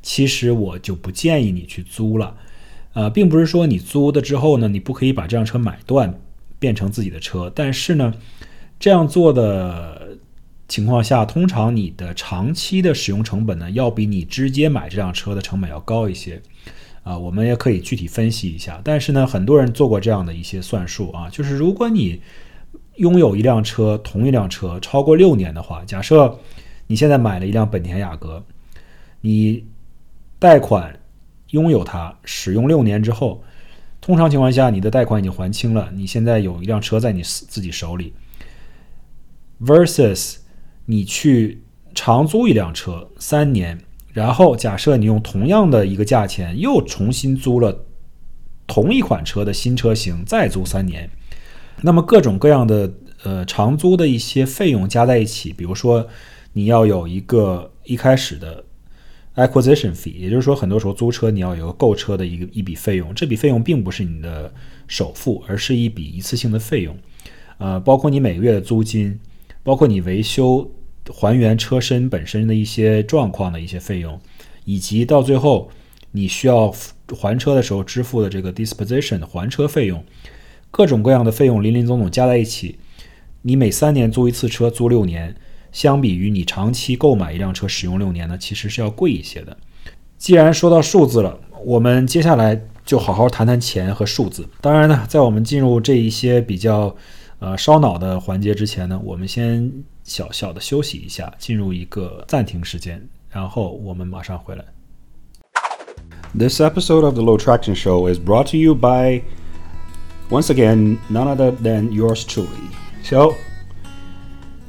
[0.00, 2.34] 其实我就不建议你去租了。
[2.94, 6.18] 呃，并不是说你租的之后呢，你不可以把这辆车买断
[6.58, 8.14] 变成自己的车，但是呢，
[8.80, 10.16] 这样做的
[10.66, 16.40] 情况下，通常你的长期的使用成本呢，要比你直接买这辆车的成本要高一些。
[17.02, 18.80] 啊，我们也可以具体分析一下。
[18.84, 22.20] 但是呢，很多人做过这样的一些算术啊，就是如果你
[22.96, 26.38] 拥有一辆车，同一辆车超过六年的话，假设
[26.86, 28.44] 你现在买了一辆本田雅阁，
[29.20, 29.64] 你
[30.38, 31.00] 贷款
[31.50, 33.42] 拥有它，使用六年之后，
[34.00, 38.12] 通常情况下你的贷款已经还清了，你现在有一辆车在你自己手里
[39.60, 40.36] ，versus
[40.86, 41.62] 你去
[41.94, 43.80] 长租一辆车三年。
[44.12, 47.86] 然后假设你用同样的一个价钱又重新租了
[48.66, 51.10] 同一款车的新车型，再租三年，
[51.80, 56.06] 那么各种各样的呃长租的一些费用加在一起，比如说
[56.52, 58.62] 你要有一个一开始的
[59.36, 64.52] acquisition fee，也就是说很多时候租车你要有个购车的一个一笔费用，这笔费用并不是你的
[64.86, 66.94] 首付，而是一笔一次性的费用，
[67.56, 69.18] 呃，包括你每个月的租金，
[69.62, 70.70] 包括你维修。
[71.10, 74.20] 还原车身本身的一些状况的一些费用，
[74.64, 75.70] 以及到最后
[76.12, 76.72] 你需要
[77.18, 80.04] 还车的时候支付的这个 disposition 还车费用，
[80.70, 82.78] 各种各样的费用林林总总加在一起，
[83.42, 85.34] 你每三年租一次车租六年，
[85.72, 89.56] 相比于你长期购买一辆车使用六年呢，其实是要贵一些的。
[90.18, 94.48] 既然说到数字了，我们接下来就好好谈谈钱和数字。
[94.60, 96.94] 当然呢，在我们进入这一些比较
[97.40, 99.72] 呃烧脑的环节之前呢，我们先。
[100.03, 104.65] 小小的休息一下，进入一个暂停时间，然后我们马上回来。
[106.37, 109.23] This episode of the Low Traction Show is brought to you by,
[110.29, 112.69] once again, none other than yours truly.
[113.03, 113.35] So,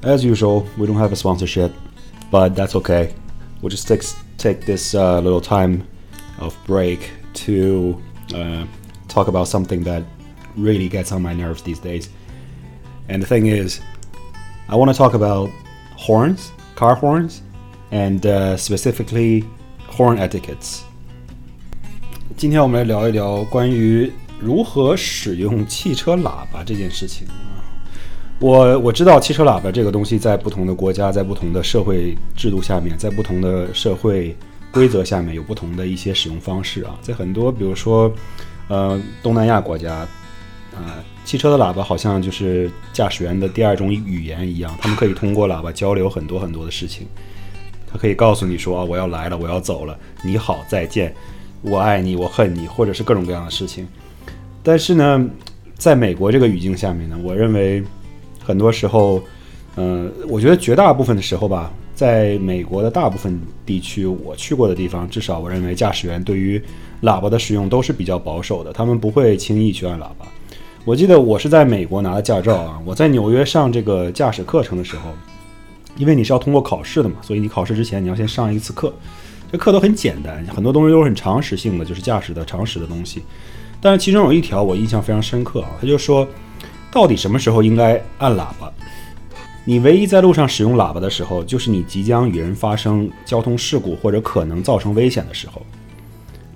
[0.02, 1.72] as usual, we don't have a sponsorship,
[2.30, 3.12] but that's okay.
[3.60, 4.04] We'll just take,
[4.38, 5.86] take this uh, little time
[6.38, 7.10] of break
[7.46, 8.00] to
[8.32, 8.64] uh,
[9.08, 10.04] talk about something that
[10.56, 12.08] really gets on my nerves these days.
[13.08, 13.80] And the thing is,
[14.69, 15.49] I want to talk about
[15.97, 17.41] horns, car horns,
[17.91, 18.21] and
[18.57, 19.43] specifically
[19.89, 20.83] horn etiquettes.
[22.37, 27.59] 今天我们来聊一聊关于如何使用汽车喇叭这件事情啊。
[28.39, 34.35] 我我知道汽车喇叭这个东西在不同的国家、在不同的社会制度下面、在不同的社会
[34.71, 36.97] 规则下面有不同的一些使用方式啊。
[37.01, 38.11] 在很多比如说
[38.69, 40.07] 呃东南亚国家。
[40.75, 47.07] 啊，汽车的喇叭好像就是驾驶员的第二种语言一样，他们可以通过喇叭交流很多很多的事情。
[47.91, 51.13] 他可以告诉你说：“我要来了，我要走了，你好，再见，
[51.61, 53.87] 我爱你，我恨你，或者是各种各样的事情。”
[54.63, 55.29] 但是呢，
[55.77, 57.83] 在美国这个语境下面呢，我认为
[58.43, 59.21] 很多时候，
[59.75, 66.59] 嗯，我觉得绝大部分的时候吧，在美国的大部分地区，我去过的地方，至少我认为驾驶员对于
[67.03, 70.25] 喇叭的使用都是比较保守的，他们不会轻易去按喇叭。
[70.85, 75.13] 我记得我是在美国拿的驾照啊，我在纽约上这个驾驶课程的时候，
[75.95, 78.93] 因为你是要通过考试的嘛，所以你考试之前你要先上一次课，
[79.49, 83.23] 这课都很简单，很多东西都是很常识性的，就是驾驶的常识的东西。
[83.79, 86.27] 但是其中有一条我印象非常深刻啊，他就说，
[86.91, 88.69] 到底什么时候应该按喇叭？
[89.63, 95.61] 你唯一在路上使用喇叭的时候，就是你即将与人发生交通事故或者可能造成危险的时候。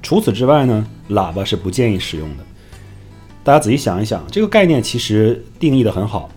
[0.04, 2.44] 除此之外呢，喇叭是不建议使用的。
[3.48, 6.30] 大家仔细想一想，这个概念其实定义的很好。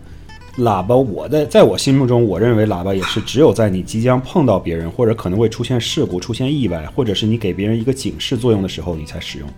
[0.58, 9.48] 喇叭，我在在我心目中，我认为喇叭也是只有在你即将碰到别人，或者可能会出现事故、出现意外，或者是你给别人一个警示作用的时候，你才使用。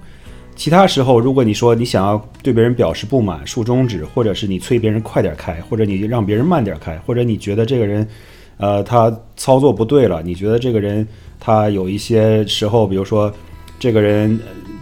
[0.56, 8.08] 其他时候，如果你说你想要对别人表示不满、竖中指，或者是你催别人快点开，或者你让别人慢点开，或者你觉得这个人，
[8.56, 11.06] 呃，他操作不对了，你觉得这个人
[11.38, 13.30] 他有一些时候，比如说
[13.78, 14.40] 这个人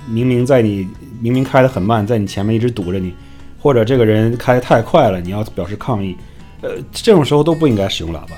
[0.08, 0.86] 明明在你。
[1.20, 3.12] 明明开得很慢，在你前面一直堵着你，
[3.58, 6.16] 或者这个人开得太快了，你要表示抗议，
[6.62, 8.30] 呃，这种时候都不应该使用喇叭。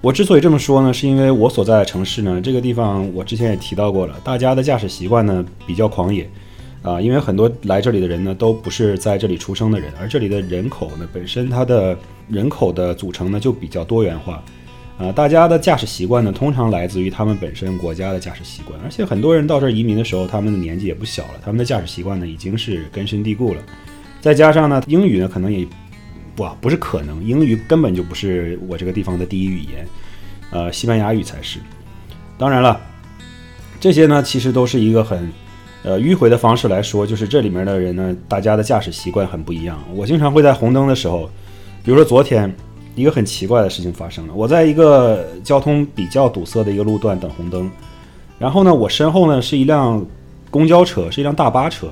[0.00, 6.28] 我之所以这么说呢，是因为我所在的城市呢，这个地方我之前也提到过了，大家的驾驶习惯呢比较狂野，
[6.82, 11.96] 啊，因为很多来这里的人呢都不是在这里出生的人，而这里的人口呢本身它的
[12.28, 14.42] 人口的组成呢就比较多元化。
[14.96, 23.60] 啊，大家的驾驶习惯呢，通常来自于他们本身国家的驾驶习惯，而且很多人到这儿移民的时候，他们的年纪也不小了，他们的驾驶习惯呢已经是根深蒂固了。
[24.20, 25.66] 再加上呢，英语呢可能也
[26.36, 29.86] 哇，不是可能，英语根本就不是我这个地方的第一语言，
[30.50, 31.58] 呃，西班牙语才是。
[32.38, 32.80] 当然了，
[33.80, 35.30] 这些呢，其实都是一个很
[35.82, 39.82] 呃迂回的方式来说，就是这里面的人呢，大家的驾驶习惯很不一样。
[39.92, 41.28] 我经常会在红灯的时候，
[41.84, 42.52] 比如说昨天，
[42.94, 47.70] 一个很奇怪的事情发生了，我在一个交通比较堵塞的一个路段等红灯，
[48.38, 50.04] 然后呢，我身后呢是一辆
[50.50, 51.88] 公交车，是一辆大巴车。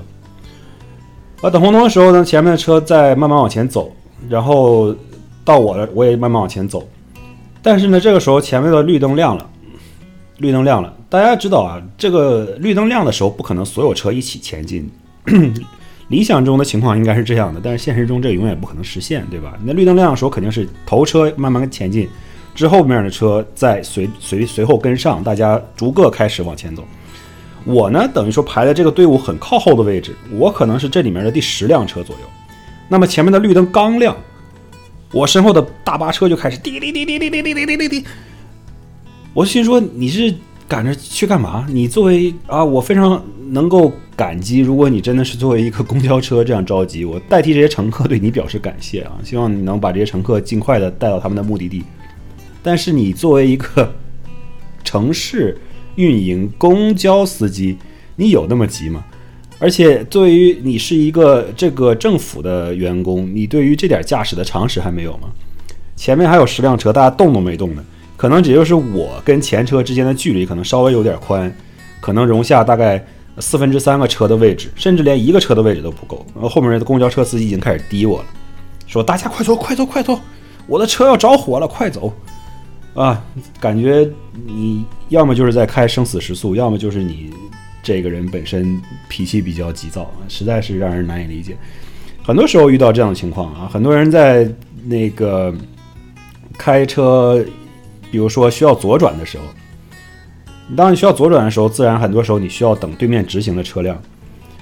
[1.41, 3.91] 啊，等红灯的时候呢，前面的车在慢慢往前走，
[4.29, 4.95] 然后
[5.43, 6.87] 到我了，我也慢慢往前走。
[7.61, 9.49] 但是呢，这个时候前面的绿灯亮了，
[10.37, 10.95] 绿灯亮了。
[11.09, 14.89] 大家知道啊，这个绿灯亮的时候，不可能所有车一起前进。
[16.13, 19.57] 理想中的情况应该是这样的，但是现实中这永远不可能实现，对吧？
[19.63, 22.07] 那绿灯亮的时候，肯定是头车慢慢前进，
[22.53, 26.85] 之后面的车再随随随后跟上，大家逐个开始往前走。
[27.65, 32.21] 我呢，等于说排在这个队伍很靠后的位置，我可能是这里面的第十辆车左右。
[32.87, 34.15] 那么前面的绿灯刚亮，
[35.11, 38.05] 我身后的大巴车就开始滴滴滴滴滴滴滴滴滴滴。
[39.33, 40.31] 我心说你是
[40.67, 41.65] 赶着去干嘛？
[41.69, 51.83] 你作为啊，我非常能够感激，如果你真的是作为一个公交车这样着急，我代替这些乘客对你表示感谢啊，希望你能把这些乘客尽快的带到他们的目的地。
[52.61, 53.93] 但是你作为一个
[54.83, 55.57] 城市。
[55.95, 57.77] 运营公交司机，
[58.15, 59.05] 你有那么急吗？
[59.59, 65.29] 而且，作为你是一个这个政府的员工，你对于这点驾驶的常识还没有吗？
[65.95, 67.85] 前面还有十辆车，大家动都没动呢，
[68.23, 71.53] 可能只就是我跟前车之间的距离可能稍微有点宽，
[71.99, 73.05] 可能容下大概
[73.39, 76.25] 四分之三个车的位置，甚至连一个车的位置都不够。
[76.33, 78.25] 然后后面的公交车司机已经开始滴我了，
[78.87, 80.17] 说：“大家快走，快走，快走，
[80.67, 82.13] 我的车要着火了，快走！”
[82.95, 83.21] 啊，
[83.59, 84.09] 感觉
[84.45, 87.29] 你要么就是在开生死时速，要么就是你
[87.83, 91.57] 这个人本身脾气比较急躁，实在是让人难以理解。
[92.23, 94.49] 很多时候遇到这样的情况啊，很多人在
[94.85, 95.53] 那个
[96.57, 97.43] 开车，
[98.13, 99.43] 比如说需要左转的时候，
[100.77, 103.99] 当你需要左转的时候，自然很多时候你需要等对面直行的车辆。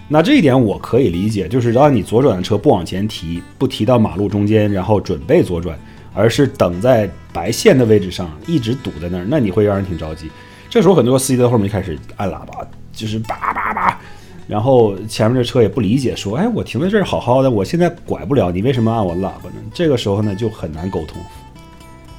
[0.08, 5.78] 那这一点我可以理解，就是当你左转的车不往前提，不提到马路中间，然后准备左转。
[6.14, 10.30] 而是等在白线的位置上，一直堵在那儿，那你会让人挺着急。
[10.70, 14.00] 这时候很多司机在后面就开始按喇叭，就是叭叭叭，
[14.48, 21.22] 然后前面这车也不理解，说：“哎，我停在这儿好好的，我现在拐不了，你为什么按我喇叭呢？”这个时候呢就很难沟通。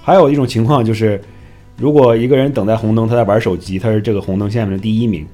[0.03, 1.19] 还有一种情况就是，
[1.79, 5.27] 如果一个人等在红灯，他在玩手机，他是这个红灯下面的第一名，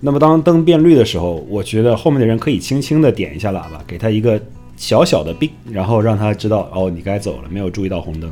[0.00, 4.40] 那么当灯变绿的时候，我觉得后面的人可以轻轻的点一下喇叭，给他一个。
[4.78, 8.30] 小小的病，然后让他知道哦，你该走了，没有注意到红灯。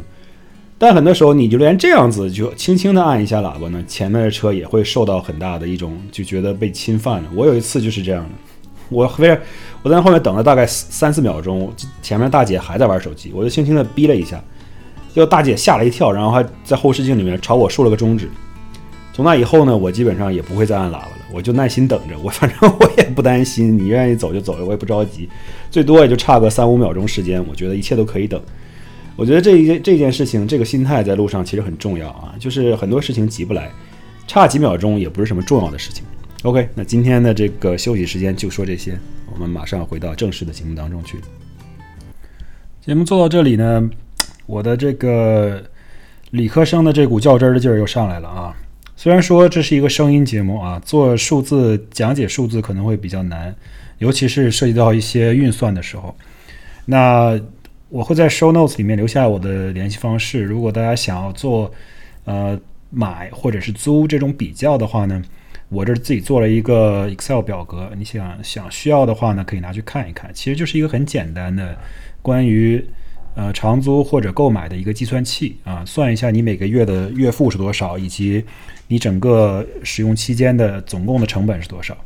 [0.76, 7.30] 但很多时候，你就连这样子就轻轻的按一下喇叭呢，前面的车也会受到很大的一种就觉得被侵犯了。
[7.34, 8.30] 我有一次就是这样的，
[8.90, 9.34] 我非
[9.82, 14.44] 我在后面等了大概三四秒钟，前面大姐还在玩手机，我就轻轻的逼了一下，
[15.14, 18.28] 结果大姐吓了一跳，然后还在后视镜里面朝我竖了个中指。
[19.12, 22.18] 从那以后呢，我基本上也不会再按喇叭了，我就耐心等着。
[22.18, 25.28] 我反正我也不担心，你愿意走就走，我也不着急，
[25.70, 28.42] 最多也就差个三五秒钟时间，我觉得一切都可以等。
[29.14, 33.70] 我觉得这一件这件事情，这个心态在路上其实很重要啊，就是很多事情急不来，
[34.26, 36.02] 差几秒钟也不是什么重要的事情。
[36.42, 38.98] OK，那今天的这个休息时间就说这些，
[39.32, 41.18] 我们马上回到正式的节目当中去。
[42.84, 43.88] 节目做到这里呢，
[44.46, 45.62] 我的这个
[46.30, 48.54] 理科生的这股较真儿的劲儿又上来了啊。
[48.96, 53.54] 虽然说这是一个声音节目啊，做数字讲解数字可能会比较难，
[53.98, 56.14] 尤其是涉及到一些运算的时候。
[56.84, 57.38] 那
[57.88, 61.72] 我会在 show notes 里面留下我的联系方式，如果大家想要做
[62.24, 62.58] 呃
[62.90, 65.22] 买或者是租这种比较的话呢，
[65.68, 70.30] 我这自己做了一个 Excel 表格，你想想需要的话呢，可以拿去看一看。
[70.32, 71.76] 其实就是一个很简单的
[72.22, 72.84] 关于。
[73.34, 78.44] 呃，长租或者购买的一个计算器啊，算一下你每个月的月付是多少，以及
[78.86, 81.96] 你整个使用期间的总共的成本是多少。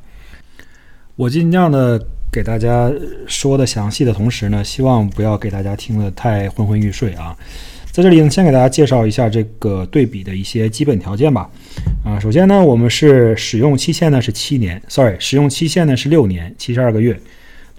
[1.17, 2.01] 我尽量的
[2.33, 2.91] 给大家
[3.27, 7.37] 说的详细的同时呢，希望不要给大家听得太昏昏欲睡啊。
[7.91, 11.51] 在这里呢，先给大家介绍一下这个对比的一些基本条件吧。
[12.05, 17.19] 啊，首先呢，我们是使用期限呢是七年，sorry，使用期限呢是六年，七十二个月。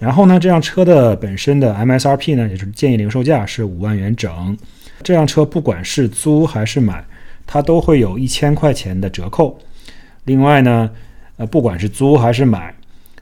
[0.00, 4.56] 然后呢，这辆车的本身的 MSRP 呢，也就是建议零售价是五万元整。
[5.02, 7.04] 这辆车不管是租还是买，
[7.46, 9.58] 它都会有一千块钱的折扣。
[10.24, 10.90] 另外呢，
[11.36, 12.74] 呃，不管是租还是买，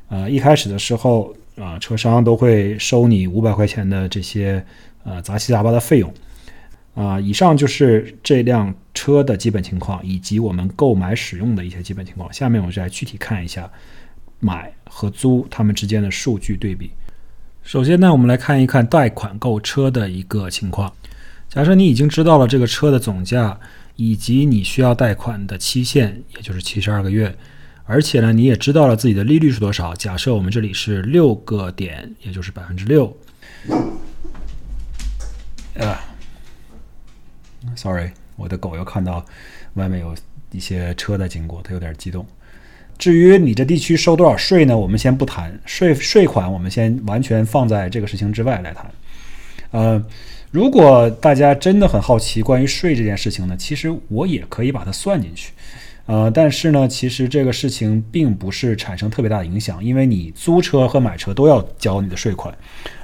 [0.09, 4.65] 呃，一开始的时候啊，车商都会收你五百块钱的这些
[5.03, 6.13] 呃杂七杂八的费用。
[6.95, 12.33] 啊，以上就是这辆车的基本情况，以及我们购买使用的一些基本情况。
[12.33, 13.69] 下面我就来具体看一下。
[14.41, 16.91] 买和租它们之间的数据对比。
[17.63, 20.93] 首先呢，我们来看一看贷款购车的一个情况。
[21.49, 23.59] 假设你已经知道了这个车的总价
[23.97, 27.37] 以及你需要贷款的期限，也就是七十二个月，
[27.85, 29.95] 而且呢，你也知道了自己的利率是多少。
[29.95, 33.17] 假设我们这里是六个点，也就是百分之六。
[35.79, 36.01] 啊
[37.77, 39.25] ，sorry，我的狗又看到
[39.75, 40.15] 外面有
[40.53, 42.27] 一些车在经过，它有点激动。
[42.99, 44.77] 至于你这地区收多少税呢？
[44.77, 48.91] 我们先不谈税税款，我们先完全放在这个事情之外来谈。
[49.71, 50.05] 呃，
[50.51, 55.53] 如果大家真的很好奇关于税这件事情呢，其实我也可以把它算进去。
[56.07, 62.53] 呃，但是呢，其实这个事情并不是产生特别大的影响，因为你租车和买车都要交你的税款，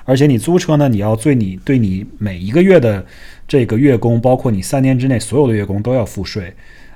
[0.05, 3.05] 而且你租车呢，你要对你对你每一个月的
[3.47, 6.53] 这个月供，包括你三年之内所有的月供都要付税。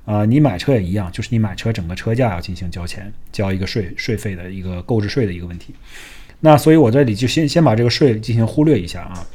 [0.08, 5.74] 啊，你买车也一样，就是你买车整个车价要进行交钱，交一个税税费的一个购置税的一个问题。
[6.40, 9.26] 那所以我这里就先先把这个税进行忽略一下啊，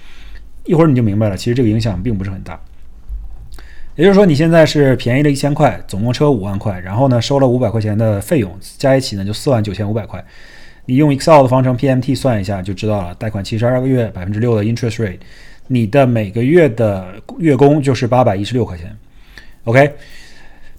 [0.65, 2.59] 一会儿你就明白了，其实这个影响并不是很大。
[3.95, 10.25] 也就是说，你现在是便宜了一千块，总共车五万块，然后呢收了五百块钱的费用，加一起呢就四万九千五百块。
[10.85, 15.19] 你用 Excel 的方程 PMT 算一下就知道了，贷款七十二个月，百分之六的 interest rate，
[15.67, 18.97] 你的每个月的月供就是八百一十六块钱。
[19.65, 19.93] OK。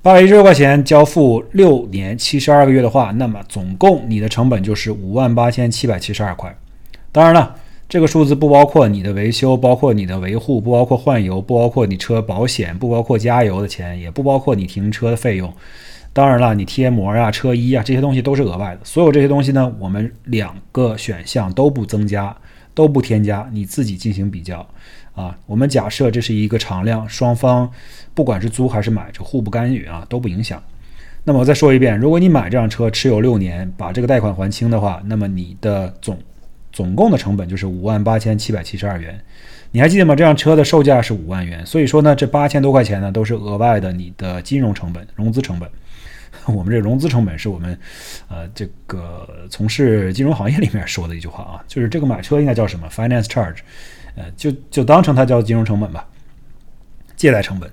[0.04, 6.54] 八百一十六块钱交付六年七十二个月的话，那么总共你的成本就是五万八千七百七十二块。
[7.10, 7.54] 当然了，
[7.88, 15.50] 这个数字不包括你的维修，包括你的维护，不包括换油，不包括你车保险，不包括加油的钱，也不包括你停车的费用。
[16.12, 18.80] 当然了，你贴膜啊、车衣啊这些东西都是额外的。
[18.84, 22.36] 所有这些东西呢，我们两个选项都不增加，
[22.74, 24.68] 都不添加，你自己进行比较。
[25.14, 27.70] 啊，我们假设这是一个常量，双方
[28.14, 30.62] 不管是租还是买，这互不干预啊，都不影响。
[31.22, 36.18] 那么我再说一遍，如果你买这辆车持有六年，把这个贷款还清的话，那么你的总
[36.72, 39.18] 总共的成本就是五万八千七百七十二元。
[39.70, 40.14] 你还记得吗？
[40.14, 45.68] 这辆车的售价是五万元，所以说呢，这八千多块钱呢都是额外的你的金融成本、融资成本。
[46.46, 47.78] 我们这融资成本是我们
[48.28, 53.58] 呃这个从事金融行业里面说的一句话啊，就是这个买车应该叫什么？Finance charge。
[54.16, 56.06] 呃，就就当成它叫金融成本吧，
[57.16, 57.70] 借贷成本。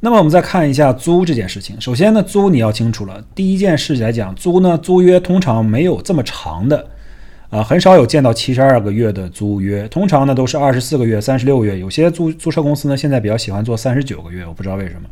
[0.00, 1.80] 那么我们再看一下租这件事情。
[1.80, 3.24] 首先呢，租你要清楚了。
[3.36, 6.88] 第一件事来讲，租呢，租约通常没有这么长的，
[7.50, 11.78] 啊，很少有见到七十二个月的租约，通常呢都是二十四个月、三十六个月。
[11.78, 15.02] 有些租租车公司呢，现在比较喜欢做三十九个月，我不知道为什么。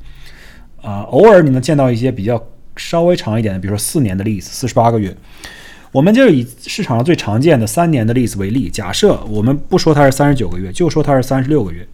[0.83, 2.43] 啊，偶尔你能见到一些比较
[2.75, 5.17] 稍微长一点的，比如说四年的 lease，四十八个月。
[5.93, 11.87] 我们就以市场上最常见的三年的例子为例，假设我们不说它是三十九个月，就说它是三十六个月。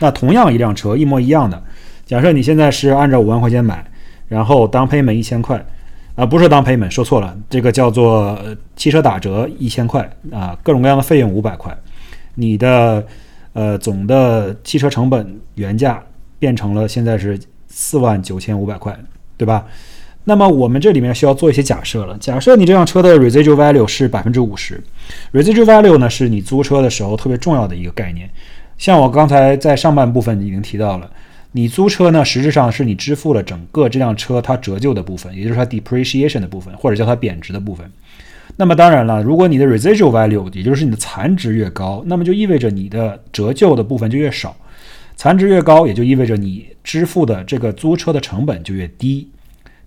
[0.00, 1.62] 那同样一辆车，一模一样的，
[2.04, 3.84] 假设你现在是按照五万块钱买，
[4.28, 5.64] 然后当 payment 一千块，
[6.14, 8.38] 啊，不是当 payment，说错了，这个叫做
[8.76, 11.74] 汽车打折一千块啊，各种各样的费用五百块，
[12.34, 13.04] 你的
[13.54, 16.02] 呃总的汽车成本原价
[16.38, 18.94] 变成了现在是四万九千五百块，
[19.38, 19.64] 对吧？
[20.28, 22.14] 那么我们这里面需要做一些假设了。
[22.18, 24.78] 假设你这辆车的 residual value 是百分之五十
[25.32, 28.28] ，residual value 呢是你租车的时候特别重要的一个概念。
[28.76, 31.10] 像我刚才在上半部分已经提到了，
[31.52, 37.90] 你租车呢实质上是你支付了整个这辆车它折旧的部分，也就是它 depreciation 的部分，或者叫它贬值的部分。
[38.54, 44.54] 那么当然了，如果你的 residual value 也就是你的残值越高，那么就意味着你的折旧的部分就越少。
[45.16, 49.26] 残值越高，也就意味着你支付的这个租车的成本就越低。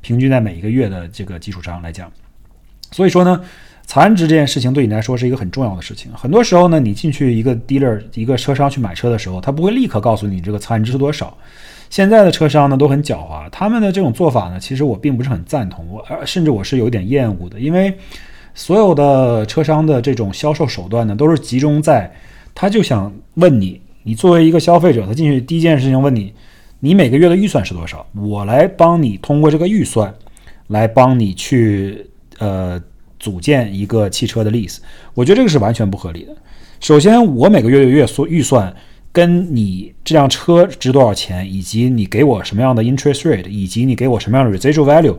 [0.02, 2.12] 平均在每一个月的这个基础上来讲，
[2.92, 3.40] 所以说呢，
[3.86, 6.12] 残值这件事情对你来说是一个很重要的事情。
[6.14, 11.36] 很多时候呢，你进去一个 dealer 一个车商去买车的时候，他不会立刻告诉你这个残值是多少。
[11.90, 17.94] 现在的车商呢都很狡猾，他们的这种做法呢，其实我并不是很赞同，我甚至我是有点厌恶的，因为
[18.56, 22.12] 所有的车商的这种销售手段呢，都是集中在
[22.56, 26.34] 他就想问你，你作为一个消费者，他进去第一件事情问你。
[26.84, 28.04] 你每个月的预算是多少？
[28.16, 30.12] 我来帮你通过这个预算，
[30.68, 32.08] 来帮你去
[32.40, 32.82] 呃
[33.20, 34.80] 组建一个汽车的 lease。
[35.14, 36.36] 我觉得这个是完全不合理的。
[36.80, 38.76] 首先，我每个月的月所预算
[39.12, 45.16] 跟你这辆车值多少钱，以及你给我什么样的 interest rate，以及你给我什么样的 residual value，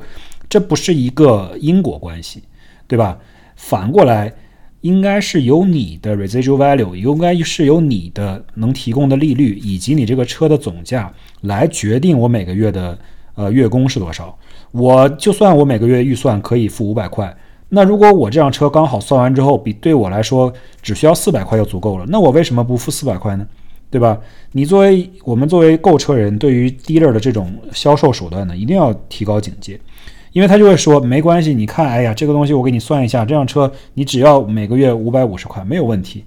[0.49, 2.43] 这不是一个因果关系，
[2.89, 3.17] 对吧？
[3.55, 4.35] 反过来。
[4.83, 12.97] 应该是由你的 residual value，应该是由你的能提供的利率以及你这个车的总价来决定我每个月的
[13.35, 14.37] 呃月供是多少。
[14.71, 17.35] 我就算我每个月预算可以付五百块，
[17.69, 23.47] 那如果我这辆车刚好算完之后比对我来说只需要四百块就足够了，那我为什么不付四百块呢？
[23.91, 24.19] 对吧？
[24.53, 29.79] 你作为我们作为购车人，对于 dealer 的这种销售手段呢，一定要提高警戒。
[30.33, 36.25] 因为他就会说没关系，你看，哎呀，这个东西我给你算一下，这辆车你只要每个月五百五十块没有问题。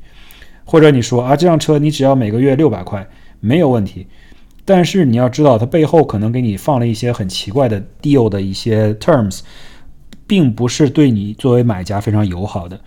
[0.67, 3.07] 或者你说啊，这辆车你只要每个月六百块
[3.39, 4.07] 没有问题，
[4.65, 9.41] 但是你要知道它背后可能给你放了一些很奇怪的 deal 的一些 terms，
[10.25, 12.79] 并不是对你作为买家非常友好的。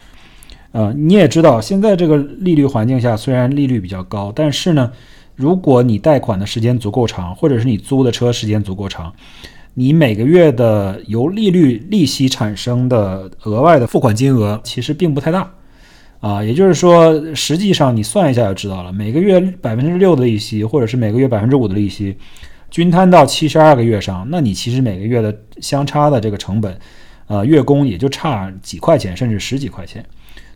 [0.72, 4.90] 呃，你也知道现在这个利率环境下，虽然利率比较高，但是呢，
[5.36, 9.12] 如果你贷款的时间足够长，或者是你租的车时间足够长。
[9.78, 15.52] 你每个月的由利率利息产生的额外的付款金额其实并不太大，
[16.18, 22.16] 啊，也就是说，实际上你算一下就知道了，每个月百分之六的利息，或者是每个月百分之五的利息，
[22.72, 26.76] 均摊到七十二个月上，那你其实每个月的相差的这个成本，
[27.28, 30.04] 呃，月供也就差几块钱，甚至十几块钱。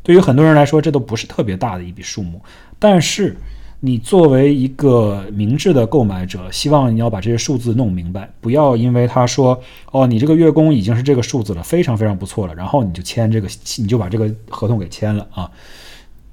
[0.03, 2.43] 对于很多人来说，这都不是特别大的一笔数目，
[2.81, 3.37] 但是。
[3.85, 9.61] 你作为一个明智的购买者，希望你要把这些数字弄明白，不要因为他说
[9.91, 15.51] 哦，你这个月供已经是这个数字了，非常非常不错了，然后你就签这个，你就把这个合同给签了啊！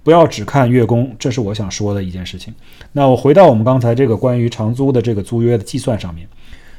[0.04, 2.54] 不要只看月供，这是我想说的一件事情。
[2.92, 6.28] 那我回到我们刚才这个关于长租的这个租约的计算上面。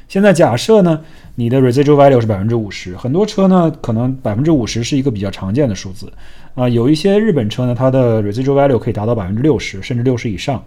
[0.07, 1.01] 现在假设呢，
[1.35, 6.11] 你的 residual value 是百分之五十，很多车呢可能百分之五十是一个比较常见的数字
[6.55, 10.63] 啊，有一些日本车呢，它的 residual value 可以达到百分之六十，甚至六十以上。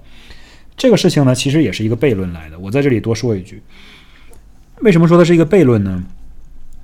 [0.76, 2.58] 这个事情呢，其实也是一个悖论来的。
[2.58, 3.62] 我在这里多说一句，
[4.80, 6.02] 为什么说它是一个悖论呢？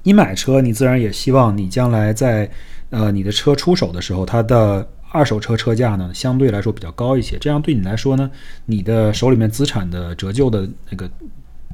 [0.02, 2.50] 你买车，你自然也希望你将来在
[2.90, 8.30] 呃你的车出手的时候，它的二手车车价呢相对来说比较高一些，这样对你来说呢，
[8.66, 11.10] 你的手里面资产的折旧的那个。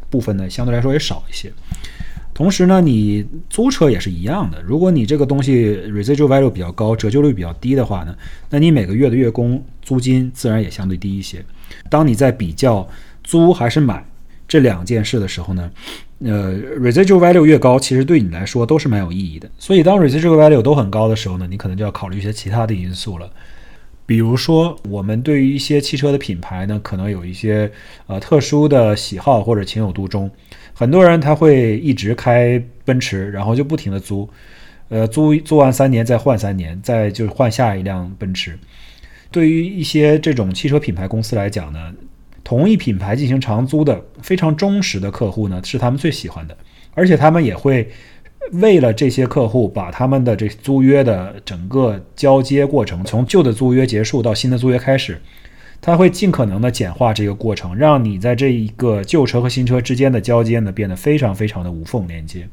[0.09, 1.53] 部分呢，相对来说也少一些。
[2.37, 4.61] 同时呢，你租车也是一样的。
[4.61, 8.15] 如果你这个东西 residual value 比较高，折旧率比较低的话呢，
[8.51, 11.43] 那你每个月的月供租金自然也相对低一些。
[11.89, 12.87] 当你在比较
[13.25, 14.05] 租还是买
[14.47, 15.71] 这两件事的时候呢，
[16.19, 19.51] 呃，residual value 越高，其实对你来说都是蛮有意义的。
[19.57, 23.31] 所以当 residual value 都很高的时候呢，你可能就要考虑一些其他的因素了。
[24.05, 27.73] 比如说，我们对于一些汽车的品牌呢，可能有一些
[28.07, 30.31] 呃特殊的喜好或者情有独钟。
[30.79, 34.29] 很多人他会一直开奔驰，然后就不停的租，
[34.91, 38.59] 呃，租租完三年再换三年，再就换下一辆奔驰。
[39.31, 41.95] 对于一些这种汽车品牌公司来讲呢，
[42.45, 46.55] 同一品牌进行长租的非常忠实的客户呢，是他们最喜欢的，
[46.93, 47.89] 而且他们也会。
[48.53, 55.21] 为了这些客户，把他们的这租约的整个交接过程，从旧的租约结束到新的租约开始，
[55.87, 62.49] 他会尽可能的简化这个过程，让你在这一个旧车和新车之间的交接呢变得非常非常的无缝连接。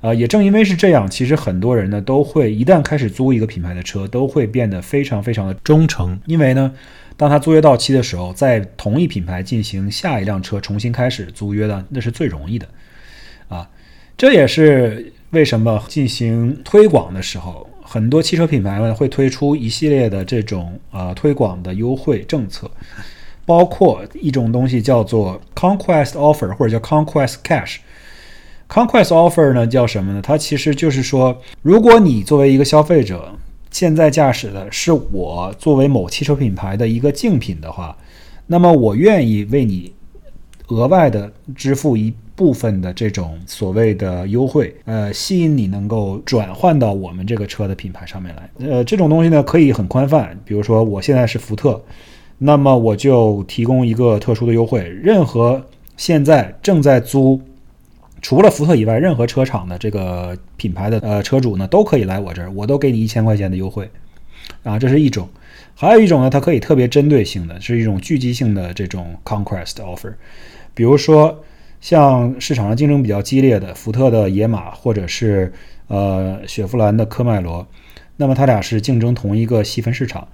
[0.00, 6.72] 呃，也正因为是这样，其实很多人呢都会一旦开始租一个品牌的车，都会变得非常非常的忠诚，因为呢，
[7.16, 12.68] 当他租约到期的时候，在同一品牌进行下一辆车重新开始租约呢，那是最容易的，
[13.48, 13.68] 啊。
[14.16, 22.70] 这也是为什么进行推广的时候，很多汽车品牌们会推出一系列的这种呃推广的优惠政策，
[23.44, 27.76] 包括一种东西叫做 Conquest Offer 或者叫 Conquest Cash。
[28.66, 30.22] Conquest Offer 呢叫什么呢？
[30.22, 33.30] 它其实就是说，如果你作为一个消费者，
[33.70, 37.94] 现在驾驶的是我作为某汽车品牌的一个竞品的话，
[38.46, 39.92] 那么我愿意为你
[40.68, 42.14] 额外的支付一。
[42.42, 48.50] 部分的这种所谓的优惠，呃，吸引你能够转换到我们这个车的品牌上面来。
[48.68, 51.80] 呃，这种东西呢可以很宽泛，比如说我现在是福特，
[52.38, 55.64] 那么我就提供一个特殊的优惠，任何
[55.96, 57.40] 现在正在租，
[58.20, 63.88] 除了福特以外，任何车厂的这个品牌的呃车主呢都可以来我这儿，我都给你一千块钱的优惠，
[64.64, 65.28] 啊，这是一种。
[65.76, 70.12] 还有一种呢，它可以特别针对性的，是一种聚集性的这种 conquest offer，
[70.74, 71.44] 比如说。
[71.82, 75.52] 像市场上竞争比较激烈的福特的野马，或者是
[75.88, 77.66] 呃雪佛兰的科迈罗，
[78.16, 80.26] 那么它俩是竞争同一个细分市场。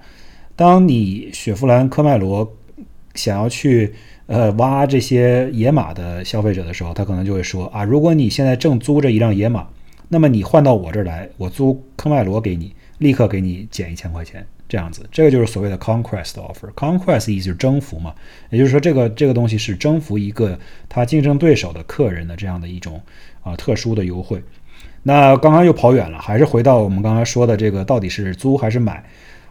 [0.55, 2.55] 当你雪佛兰科迈罗
[3.15, 3.95] 想要去
[4.27, 9.67] 呃挖这些野马的消费者的时候，他可能就会说啊，如果你现在正租着一辆野马，
[10.11, 14.47] 那么你换到我这儿来，我租科迈罗给你，立刻给你减一千块钱。
[14.69, 16.71] 这样子，这个就是所谓的 conquest offer。
[16.75, 18.15] conquest 意思就是征服嘛，
[18.51, 20.59] 也就是说，这个这个东西是征服一个
[20.89, 23.01] 他竞争对手的客人的这样的一种
[23.43, 24.43] 啊特殊的优惠。
[25.05, 29.03] 那刚刚又跑远了，还是回到我们刚才说的这个到底是租还是买，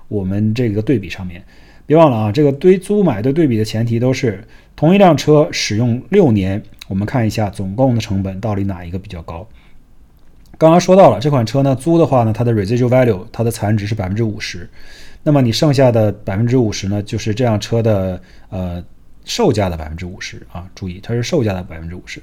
[0.07, 1.43] 我们这个对比上面，
[1.88, 4.45] 别忘了啊，这个对租买的对比的前提都是
[4.76, 9.47] 同一辆车使用六年，我们看一下总共的成本到底哪一个比较高。
[10.59, 14.70] 刚刚说到了这款车呢，租的话呢，它的 residual value 它的残值是百分之五十。
[15.24, 18.84] 那么你剩下的百分之五十呢，就是这辆车的呃
[19.26, 22.22] 售价的百分之五十啊，注意它是售价的百分之五十。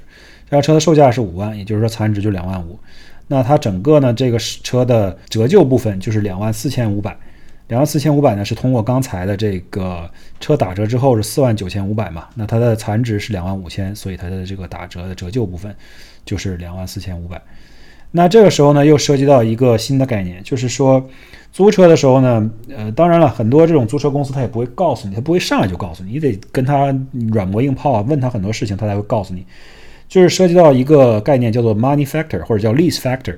[0.49, 2.79] 这辆车的售价是五万，也就是说残值就两万五。
[3.27, 7.15] 那它整个呢这个车的折旧部分就是两万四千五百，
[7.67, 15.75] 两万四千五百呢是通过刚才的这个车打折之后是四万九千五百嘛，那它的残值是两万五千，所以它的这个打折的折旧部分
[16.23, 17.41] 就是两万四千五百。
[18.15, 21.05] 那这个时候呢，又涉及到一个新的概念，就是说
[21.51, 26.97] 租车的时候呢，呃，当然了，很多这种租车公司他也不会告诉你，他不会上来就告诉你，你得跟他
[27.33, 29.45] 软磨硬泡啊，问他很多事情，他才会告诉你。
[30.07, 33.35] 就是涉及到一个概念叫做 money factor 或者叫 lease factor。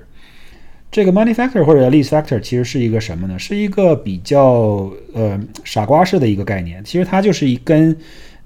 [0.91, 3.39] 这个 money factor 或者叫 lease factor 其实是一个什么呢？
[3.39, 6.83] 是一个比较呃傻瓜式的一个概念。
[6.83, 7.97] 其实它就是一跟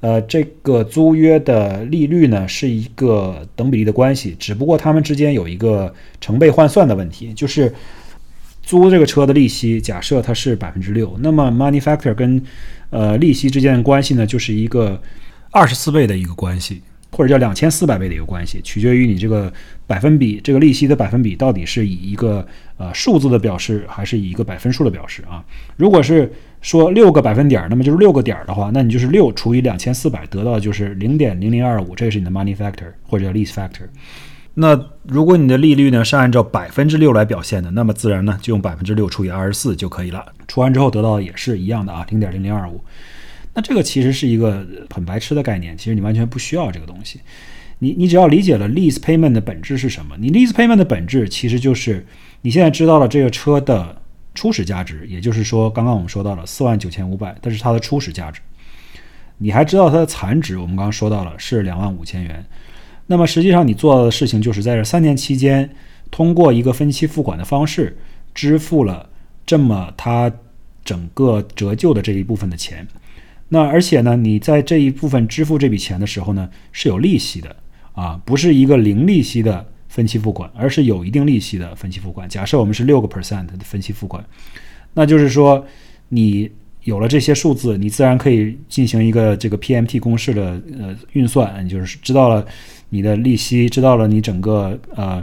[0.01, 7.33] 呃这个租约的利率呢是一个等比例的关系，只不过它们之间有一个成倍换算的问题。
[7.33, 7.73] 就是
[8.61, 12.43] 租这个车的利息，假设它是百分之六，那么 money factor 跟
[12.89, 15.01] 呃利息之间的关系呢，就是一个
[15.51, 16.81] 二十四倍的一个关系。
[17.13, 19.51] 或者叫两千四百倍的一个关系，取决于你这个
[19.85, 22.47] 百分比，这个利息的百分比到底是以一个
[22.77, 25.43] 呃数字的表示，还是以一个百分数的表示啊？
[25.75, 26.31] 如果是
[26.61, 33.87] 说六个百分点，那么就是六个点的话，那你就是六除以两千四百，得到的就是零点零零二五，这个是你的 money factor 或者叫 lease factor。
[34.53, 42.79] 那如果你的利率呢是按照百分之六来表现的，那么自然呢就用百分之六除以二十四就可以了，除完之后得到的也是一样的啊，零点零零二五。
[43.53, 47.19] 那这个其实是一个很白痴的概念，其实你完全不需要这个东西。
[47.79, 50.15] 你你只要理解了 lease payment 的本质是什么？
[50.19, 52.05] 你 lease payment 的本质其实就是
[52.41, 54.00] 你现在知道了这个车的
[54.33, 58.39] 初始价值，也就是说刚刚我们说到了四万九千五百，但是它的初始价值。
[59.37, 62.45] 你还知道它的残值，我们刚刚说到了是两万五千元。
[63.07, 65.69] 那么实际上你做的事情就是在这三年期间，
[66.09, 67.97] 通过一个分期付款的方式
[68.33, 69.09] 支付了
[69.45, 70.31] 这么它
[70.85, 72.87] 整个折旧的这一部分的钱。
[73.49, 77.53] 那而且呢，你在这一部分支付这笔钱的时候呢，是有利息的
[77.93, 82.27] 啊，不是一个零利息的分期付款，而是有一定利息的分期付款。
[82.29, 84.23] 假设我们是六个 percent 的分期付款，
[84.93, 85.63] 那就是说
[86.07, 86.49] 你
[86.83, 92.45] 有了这些数字，你自然可以进行一个这个 PMT 公式的呃运算，你就是知道了
[92.87, 95.21] 你的利息，知道了你整个呃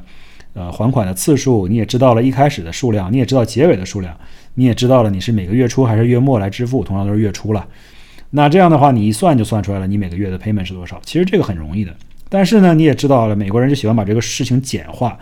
[0.52, 4.14] 呃还款的次数，你也知道了一开始的数量，你也知道结尾的数量，
[4.54, 7.66] 你也知道了你是每个月初还是月末来支付，同样都是月初了。
[8.30, 11.00] 那这样的话，你一算就算出来了，你每个月的 payment 是多少？
[11.02, 11.96] 其实这个很容易的。
[12.28, 15.18] 但是呢，你也知道了，美国人就喜欢把这个事情简化，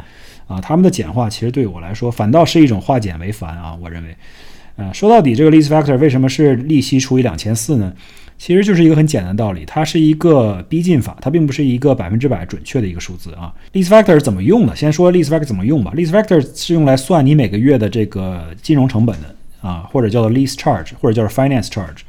[0.46, 3.76] 啊，他们的简化其实对我来说反倒是一种化简为繁啊。
[3.80, 4.16] 我认为，
[4.76, 7.92] 嗯，说到底，这个 lease factor 为什么是利息除以两千四呢？
[8.38, 13.50] 其实就是一个很简单的道理，它是一个逼近法，它并不是一个百分之百准确的一个数字啊。
[13.72, 14.76] lease factor 是怎么用的？
[14.76, 15.90] 先说 lease factor 怎么用吧。
[15.96, 19.34] lease factor 是用来算你每个月的这个金融成本的
[19.66, 22.00] 啊，或者叫做 lease charge，或者叫做 finance charge。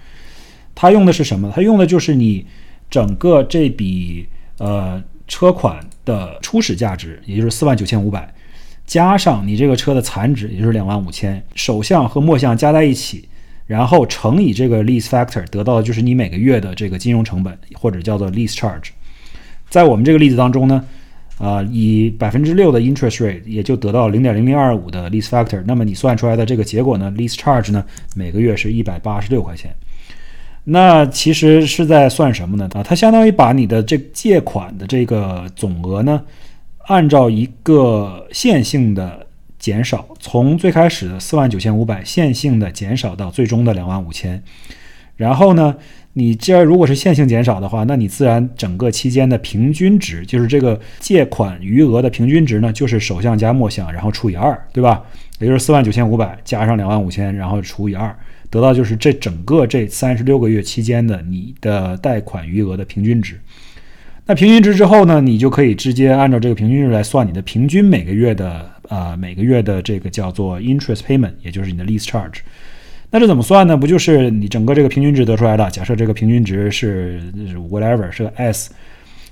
[0.76, 1.50] 它用的是什么？
[1.56, 2.45] 它用的就是你
[2.89, 4.28] 整个这笔
[4.58, 8.34] 呃车款的初始价值，也就是四万九千五百，
[8.86, 13.28] 加上你这个车的残值，也就是两万五千，首项和末项加在一起，
[13.66, 18.89] 然后乘以这个 lease factor，得到的就是你每个月的这个金融成本，或者叫做 lease charge。
[19.70, 20.84] 在我们这个例子当中呢，
[21.38, 25.62] 啊，以百分之六的 interest rate，也就得到零点零零二五的 lease factor。
[25.68, 27.84] 那么你算出来的这个结果呢，lease charge 呢，
[28.16, 29.76] 每个月是一百八十六块钱。
[30.70, 32.70] 那其实是在算什么呢？
[32.74, 36.22] 啊，它相当于把你的这借款的这个总额呢，
[36.88, 39.26] 按照一个线性的
[39.57, 44.43] 减少，从最开始的四万九千五百线性的减少到最终的两万五千。
[45.15, 45.74] 然后呢，
[46.11, 55.01] 你这如果是线性减少的话，那你自然整个期间的平均值，就是这个借款余额的平均值呢，就是首项加末项，然后除以二，对吧？
[55.39, 58.13] 也就是四万九千五百加上两万五千，然后除以二。
[58.50, 63.39] 得到就是这整个这三十六个月期间的你的贷款余额的平均值。
[64.26, 72.39] 那平均值之后呢，你就可以直接按照这个平均值来算你的平均每个月的呃每个月的这个叫做 interest payment，也就是你的 lease charge。
[73.10, 73.78] 那这怎么算呢？
[73.78, 75.70] 不就是你整个这个平均值得出来的？
[75.70, 77.22] 假设这个平均值是
[77.70, 78.70] whatever 是个 s，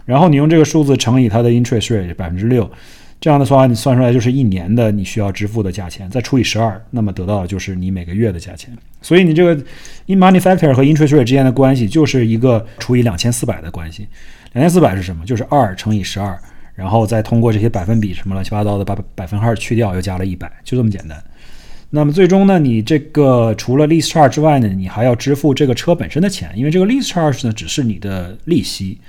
[0.05, 2.69] 然后你用这个数字乘以它的 interest rate 百分之六。
[3.19, 8.71] 这样的话，你算出来就是一年的你需要支付的价钱，再除以十二，那么得到的就是你每个月的价钱。
[9.05, 9.53] 所以你这个
[10.07, 14.07] in money factor 和 interest rate 之间的关系就是一个除以两千四百的关系。
[14.53, 15.23] 两千四百是什么？
[15.23, 16.35] 就是二乘以十二，
[16.73, 21.23] 然后再通过这些百分比什么乱七八糟的把百分号去掉，又加了一百，就这么简单。
[21.91, 28.99] 那么最终呢，你这个除了 lease charge 之外呢，你还要支付这个车本身的钱，因为这个 lease charge 呢只是你的利息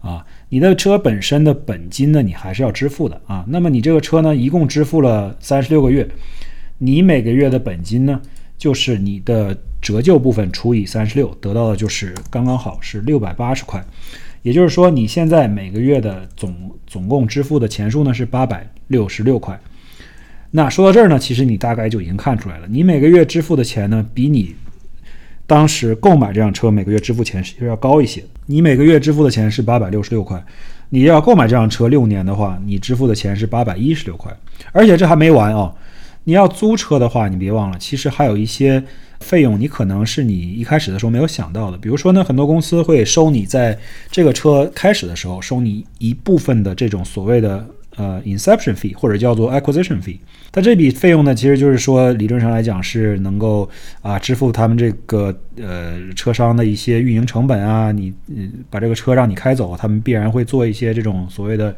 [0.00, 0.26] 啊。
[0.48, 3.44] 你的车本身的本金呢，你还是要支付的啊。
[3.46, 6.08] 那么你这个车呢，一共支付了三十六个月，
[6.78, 8.20] 你每个月的本金呢，
[8.56, 13.84] 就是你的折旧部分除以三十六，得到的就是刚刚好是六百八十块。
[14.42, 16.54] 也就是说，你现在每个月的总
[16.86, 19.58] 总共支付的钱数呢是八百六十六块。
[20.50, 24.54] 那说到这儿呢，其实你大概就已经看出来了，你每个月支付的钱呢，比你
[25.46, 28.22] 当时购买这辆车每个月支付钱是要高一些。
[28.46, 30.44] 你每个月支付的钱是八百六十六块，
[30.90, 34.30] 你要购买这辆车六年的话，你支付的钱是八百一十六块。
[34.72, 35.74] 而且这还没完啊，
[36.24, 38.82] 你要租车的话，你别忘了，其实还有一些
[39.20, 41.78] 费用，你可能是你一开始的时候没有想到的。
[41.78, 43.78] 比如说呢，很多公司会收你在
[44.10, 47.66] 这个车开始的时候收你一部分的这种所谓的。
[47.96, 50.18] 呃，inception fee 或者叫做 acquisition fee，
[50.50, 53.70] 它这笔费用呢，其实就是说理论上来讲是能够
[54.02, 61.72] 啊支付他们这个呃车商的一些运营成本啊，你嗯把这个车让你开走，他们必然会做一些这种所谓的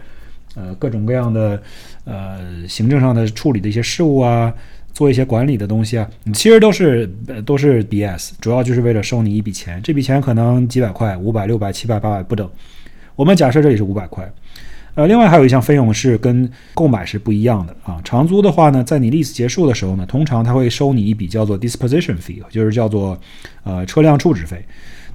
[0.55, 1.62] 呃各种各样的
[2.07, 4.50] 呃行政上的处理的一些事务啊，
[4.94, 7.07] 做一些管理的东西啊，其实都是
[7.44, 12.50] 都是 BS，主要就是为了收你一笔钱，这笔钱可能几百块、五百、六百、七百、八百不等，
[13.14, 14.26] 我们假设这里是五百块。
[14.94, 18.00] 呃，另外还有一项费用是跟购买是不一样的啊。
[18.02, 23.20] 长租的话呢，在你 lease 结束的时候呢，通常他会收你一笔叫做 disposition fee，就是叫做
[23.62, 24.64] 呃车辆处置费。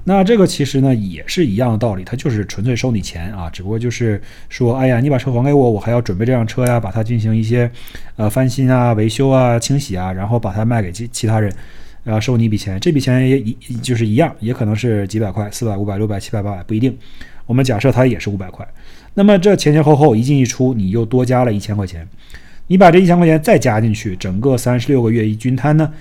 [0.03, 7.69] 那这个其实呢也是一样的道理，它就是纯粹收你钱啊，只不过就是说，哎呀，你把车还给我，我还要准备这辆车呀，把它进行一些
[8.15, 11.53] 呃翻新啊、维修啊、清洗啊，然后把它卖给其其他人，
[12.03, 12.79] 然后收你一笔钱。
[12.79, 16.97] 这笔钱也一就是一样，也可能是几百块、四百、五百、六百、七百、八百，不一定。
[17.45, 18.67] 我们假设它也是五百块。
[19.13, 22.07] 那么这前前后后一进一出，你又多加了一千块钱，
[22.67, 25.91] 你把这一千块钱再加进去，整个三十六个月一均摊呢，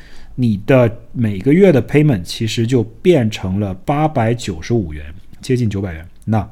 [0.40, 5.04] 你的每个月的 payment 其实就变成了八百九十五元，
[5.42, 6.08] 接近九百元。
[6.24, 6.48] 那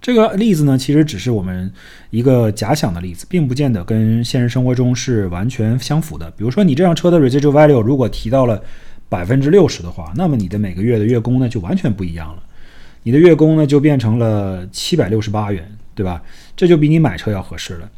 [0.00, 1.68] 这个例子呢，其实只是我们
[2.10, 6.30] 一个假想的例子，并不见得跟现实生活中是完全相符的。
[6.36, 8.62] 比如说，你这辆车的 residual value 如果提到了
[9.08, 12.42] 百分之六十的话，那么你的每个月的月供呢就完全不一样了。
[13.02, 16.22] 你的月供呢就变成了七百六十八元，对吧？
[16.54, 17.90] 这就比你买车要合适了。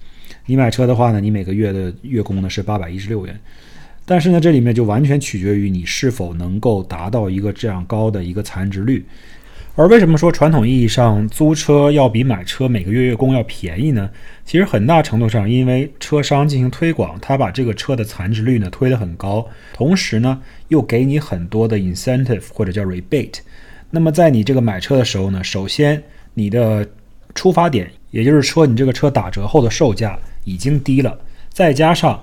[0.46, 3.38] 你买车的话呢，你每个月的月供呢是八百一十六元，
[4.10, 9.04] 但是呢，这里面就完全取决于你是否能够达到一个这样高的一个残值率。
[9.74, 14.08] 而为什么说传统意义上租车要比买车每个月月供要便宜呢？
[14.46, 23.40] 其实很大程度上因为车商进行推广，他把这个车的残值率呢推得很高，同时呢又给你很多的 incentive 或者叫 rebate。
[23.90, 26.02] 那么在你这个买车的时候呢，首先
[26.32, 26.88] 你的
[27.34, 31.16] 出发点，也就是说你这个车打折后的售价已经低了，
[31.50, 32.20] 再加上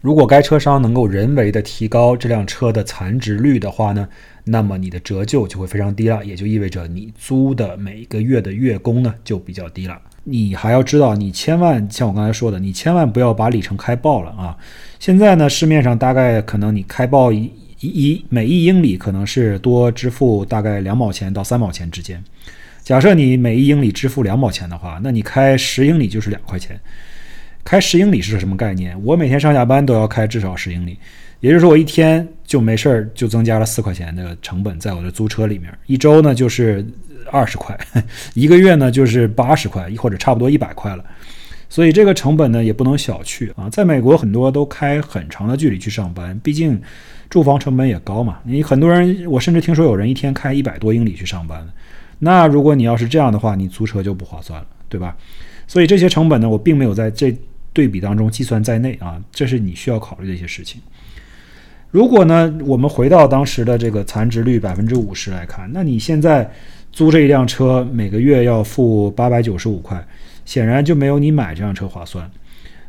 [0.00, 4.08] 如果该车商能够人为的提高这辆车的残值率的话呢，
[4.44, 10.00] 那么你的折旧就会非常低了，也就意味着你租的每个月的月供呢就比较低了。
[10.24, 14.56] 你还要知道，你千万像我刚才说的，你千万不要把里程开爆了啊！
[14.98, 17.50] 现在呢，市面上大概可能你开爆一。
[17.80, 22.20] 一每一英里可能是多支付大概两毛钱到三毛钱之间。
[22.82, 26.76] 假设你每一英里支付两毛钱的话，那你开十英里就是两块钱。
[27.68, 28.98] 开十英里是个什么概念？
[29.04, 30.96] 我每天上下班都要开至少十英里，
[31.40, 35.70] 也就是说我一天就没事儿就增加了四块钱的成本在我的租车里面。
[35.84, 36.82] 一周呢就是
[37.30, 37.78] 二十块，
[38.32, 41.04] 一个月呢就是八十块，或者差不多一百块了。
[41.68, 43.68] 所以这个成本呢也不能小觑啊。
[43.68, 46.80] 在美国很多都开很长的距离去上班，毕竟。
[47.28, 48.38] 住房成本也高嘛？
[48.44, 51.62] 你很多人，我甚至听说有人一天开一百多英里去上班。
[52.20, 55.14] 那如果你要是这样的话，你租车就不划算了，对吧？
[55.66, 57.36] 所以这些成本呢，我并没有在这
[57.78, 59.22] 对比当中计算在内啊。
[59.30, 60.80] 这是你需要考虑的一些事情。
[61.92, 66.50] 如果呢，我们回到当时的这个残值率百分之五十来看，那你现在
[66.90, 70.04] 租这一辆车每个月要付八百九十五块，
[70.44, 72.28] 显然就没有你买这辆车划算。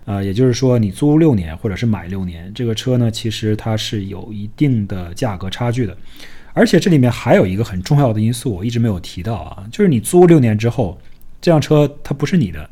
[0.05, 5.95] 啊，也就是说，你租六年或者是买六年，这个车呢，其实它是有一定的价格差距的。
[6.53, 10.99] 而且这里面还有一个很重要的因素，我一直没有提到啊，就是你租六年之后，
[11.39, 12.67] 这辆车它不是你的，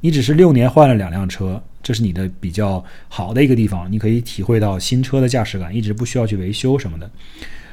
[0.00, 7.10] 你只是六年换了两辆车，这是你的比较好的一个地方，你可以体会到新车的驾驶感，一直不需要去维修什么的。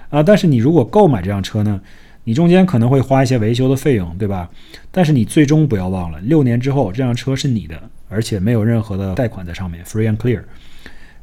[0.09, 1.81] 啊，但是你如果购买这辆车呢？
[2.23, 4.49] 你中间可能会花一些维修的费用，对吧？
[4.91, 10.43] 但是你最终不要忘了，六年之后这辆车是你的，而且没有任何的贷款在上面，free and clear。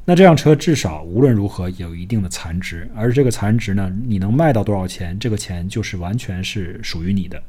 [0.06, 7.42] 那这辆车至少无论如何有一定的残值，而这个残值呢，你能卖到多少钱，这个钱就是完全是属于你的。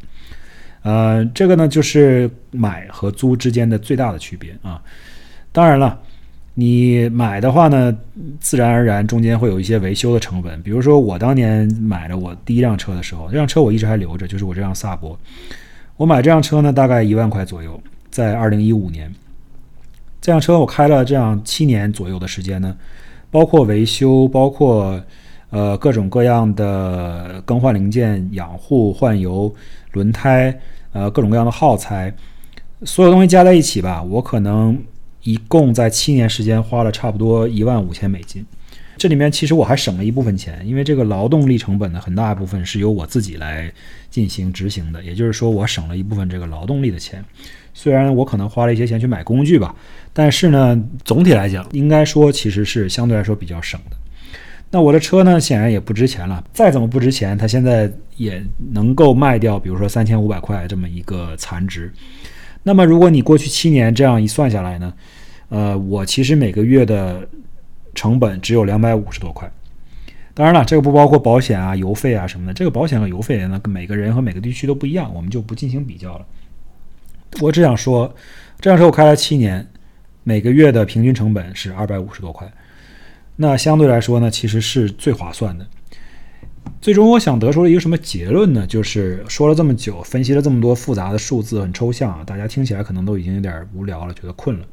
[0.85, 4.81] 呃，这个呢就是买和租之间的最大的区别啊。
[5.51, 5.99] 当然了。
[6.57, 7.93] 你买的话呢，
[8.39, 10.63] 自然而然中间会有一些维修的成本。
[10.63, 15.19] 比如说，我当年买了我第一辆车的时候，这辆车我一直还留着，就是我这辆萨博。
[15.97, 17.77] 我买这辆车呢，大概一万块左右，
[18.09, 19.13] 在二零一五年。
[20.21, 22.73] 这辆车我开了这样七年左右的时间呢，
[23.29, 24.97] 包括维修，包括
[25.49, 29.53] 呃各种各样的更换零件、养护、换油、
[29.91, 30.57] 轮胎，
[30.95, 32.11] 呃各种各样的耗材，
[32.81, 34.83] 所有东西加在一起吧，我可能。
[35.27, 38.45] 一共在七年时间花了差不多一万五千美金。
[38.95, 43.73] 这里面其实我还省了一部分钱，因为这个劳动力成本呢，很大一部分是由我自己来
[44.11, 47.25] 进行执行的，也就是说，我省了一部分这个劳动力的钱。
[47.73, 49.73] 虽然我可能花了一些钱去买工具吧，
[50.13, 53.97] 但是呢，总体来讲，应该说其实是相对来说比较省的。
[54.75, 56.43] 那我的车呢，显然也不值钱了。
[56.51, 61.89] 再怎么不值钱，它现在也能够卖掉，比如说三千五百块这么一个残值。
[62.63, 64.93] 那么，如果你过去七年这样一算下来呢，
[65.47, 67.25] 呃，我其实每个月的。
[67.93, 69.49] 成本只有两百五十多块，
[70.33, 72.53] 当然了，这个不包括保险啊、油费啊什么的。
[72.53, 76.25] 这个保险和油费呢，每个人和每个地区都不一样，我们就不进行比较了。
[77.39, 78.13] 我只想说，
[78.59, 79.65] 这辆车我开了七年，
[80.23, 82.51] 每个月的平均成本是二百五十多块，
[83.37, 85.67] 那相对来说呢，其实是最划算的。
[86.81, 88.65] 最终我想得出了一个什么结论呢？
[88.65, 94.65] 就是说了这么久，分析了这么多复杂的数字，很抽象啊，大家听起来可能都已经有点无聊了，觉得困了。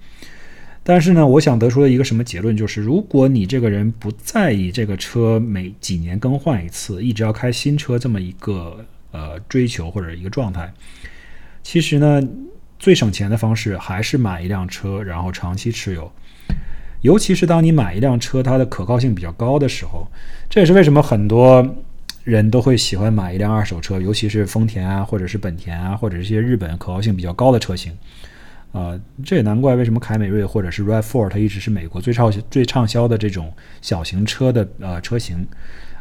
[0.84, 10.72] 但是呢，我想得出的一个什么结论就是，如果你这个人不在意这个车每几年更换一次，一直要开新车这么一个呃追求或者一个状态，
[11.62, 12.22] 其实呢，
[12.78, 16.10] 最省钱的方式还是买一辆车，然后长期持有。
[17.02, 20.08] 尤其是当你买一辆车，它的可靠性比较高的时候，
[20.48, 21.76] 这也是为什么很多
[22.24, 27.92] 人都会喜欢买一辆二手车，尤其是丰田啊，或者是本田啊，或者是一些日本可靠性比较高的车型。
[28.72, 35.46] 啊，这也难怪为什么凯美瑞或者是 RAV4 它一直是美国最畅销最畅销的这种小型车的呃车型。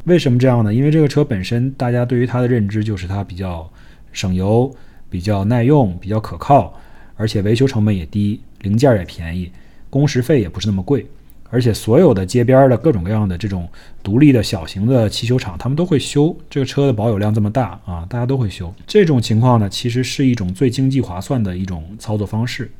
[0.06, 0.74] 为什么这样呢？
[0.74, 3.70] 因为这个车本身，大家对于它的认知就是它比较
[4.14, 4.74] 省油、
[5.10, 6.74] 比较耐用、比较可靠，
[7.18, 9.52] 而且维修成本也低，零件也便宜，
[9.92, 11.06] 工时费也不是那么贵。
[11.54, 13.68] 而且所有的街边的各种各样的这种
[14.02, 18.74] 独立的小型的汽修厂，他们都会修这个车的保有量这么大啊，大家都会修。
[18.88, 22.72] 这种情况呢，其实是一种最经济划算的一种操作方式。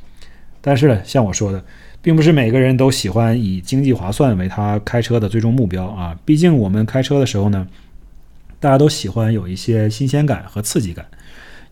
[0.62, 1.62] 但是呢，像我说的，
[2.02, 6.18] 并不是每个人都喜欢以经济划算为他开车的最终目标啊。
[6.24, 7.68] 毕竟我们开车的时候呢，
[8.62, 11.06] 大家都喜欢有一些新鲜感和刺激感。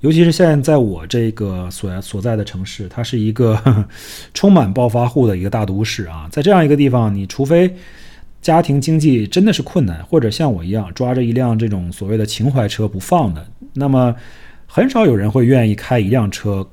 [0.01, 3.85] 尤其是现在在我这个所所在的城市，它是一个
[4.33, 6.27] 充满暴发户的一个大都市啊。
[6.31, 7.75] 在这样一个地方，你除非
[8.41, 14.15] 家庭经济真的是困难，或者像我一样抓着一辆这种所谓的情怀车不放的，那么
[14.65, 16.65] 很少有人会愿意开一辆车，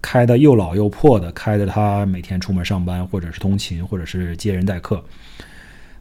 [0.00, 5.04] 开的又老又破的，开的他每天出门上班，或者是通勤，或者是接人待客。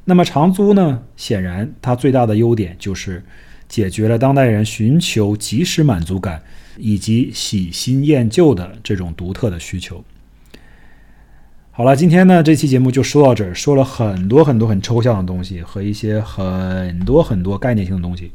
[0.05, 1.03] 那么长租呢？
[1.17, 3.21] 显然它最大的优点就是
[3.67, 6.41] 解决了当代人寻求及时满足感。
[6.77, 10.03] 以及喜新厌旧的这种独特的需求。
[11.71, 18.31] 好了，今天呢这期节目就说到这儿，说了很多很多很抽象的东西和一些很多很多概念性的东西。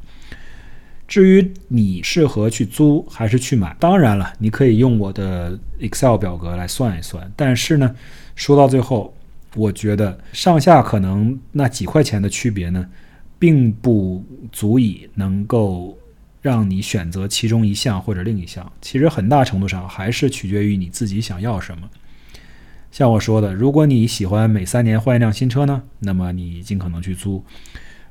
[1.07, 7.31] 至于你适合去租还是去买，当然了，你可以用我的 Excel 表格来算一算。
[7.37, 7.95] 但是呢，
[8.35, 9.15] 说到最后，
[9.55, 12.85] 我觉得上下可能那几块钱的区别呢，
[13.39, 15.97] 并不足以能够。
[16.47, 21.91] 让你选择其中一项或者另一项，其实很大程度上还是取决于你自己想要什么。
[22.93, 27.43] 像我说的，如果你喜欢每三年换一辆新车呢，那么你尽可能去租；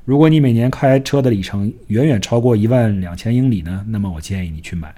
[0.04, 4.94] 如果你每年开车的里程远远超过一万两千英里呢，那么我建议你去买。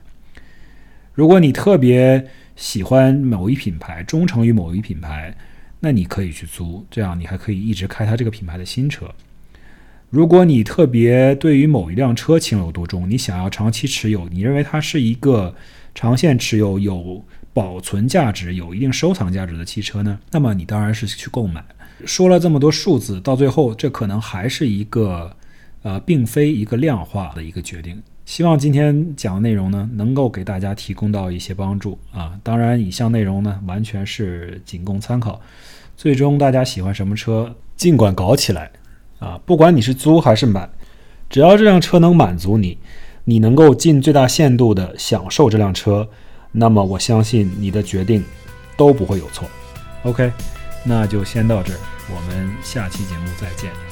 [1.14, 5.32] 如果你特别喜欢某一品牌，忠诚于某一品牌，
[5.78, 9.09] 那你可以去租，这样你还可以一直开它这个品牌的新车。
[10.11, 15.55] 如果你特别对于某一辆车情有独钟，你想要长期持有，你认为它是一个
[15.95, 20.19] 长线持有、有保存价值、有一定收藏价值的汽车呢？
[20.31, 21.63] 那么你当然是去购买。
[22.07, 25.31] 说了这么多数字，到最后这可能还是一个
[25.83, 28.03] 呃，并非一个量化的一个决定。
[28.25, 32.33] 希望今天讲的内容呢，能够给大家提供到一些帮助啊。
[32.43, 35.39] 当然，以上内容呢，完全是仅供参考。
[35.97, 38.71] 最终大家喜欢什么车，尽管搞起来。
[39.19, 40.69] 啊，不管你是租还是买，
[41.29, 42.79] 只要这辆车能满足你，
[43.25, 46.09] 你能够尽最大限度的享受这辆车，
[46.53, 48.25] 那么我相信你的决定
[48.77, 49.49] 都不会有错。
[50.05, 50.33] OK，
[50.85, 51.79] 那就先到这儿，
[52.14, 53.88] 我们下期节目再见。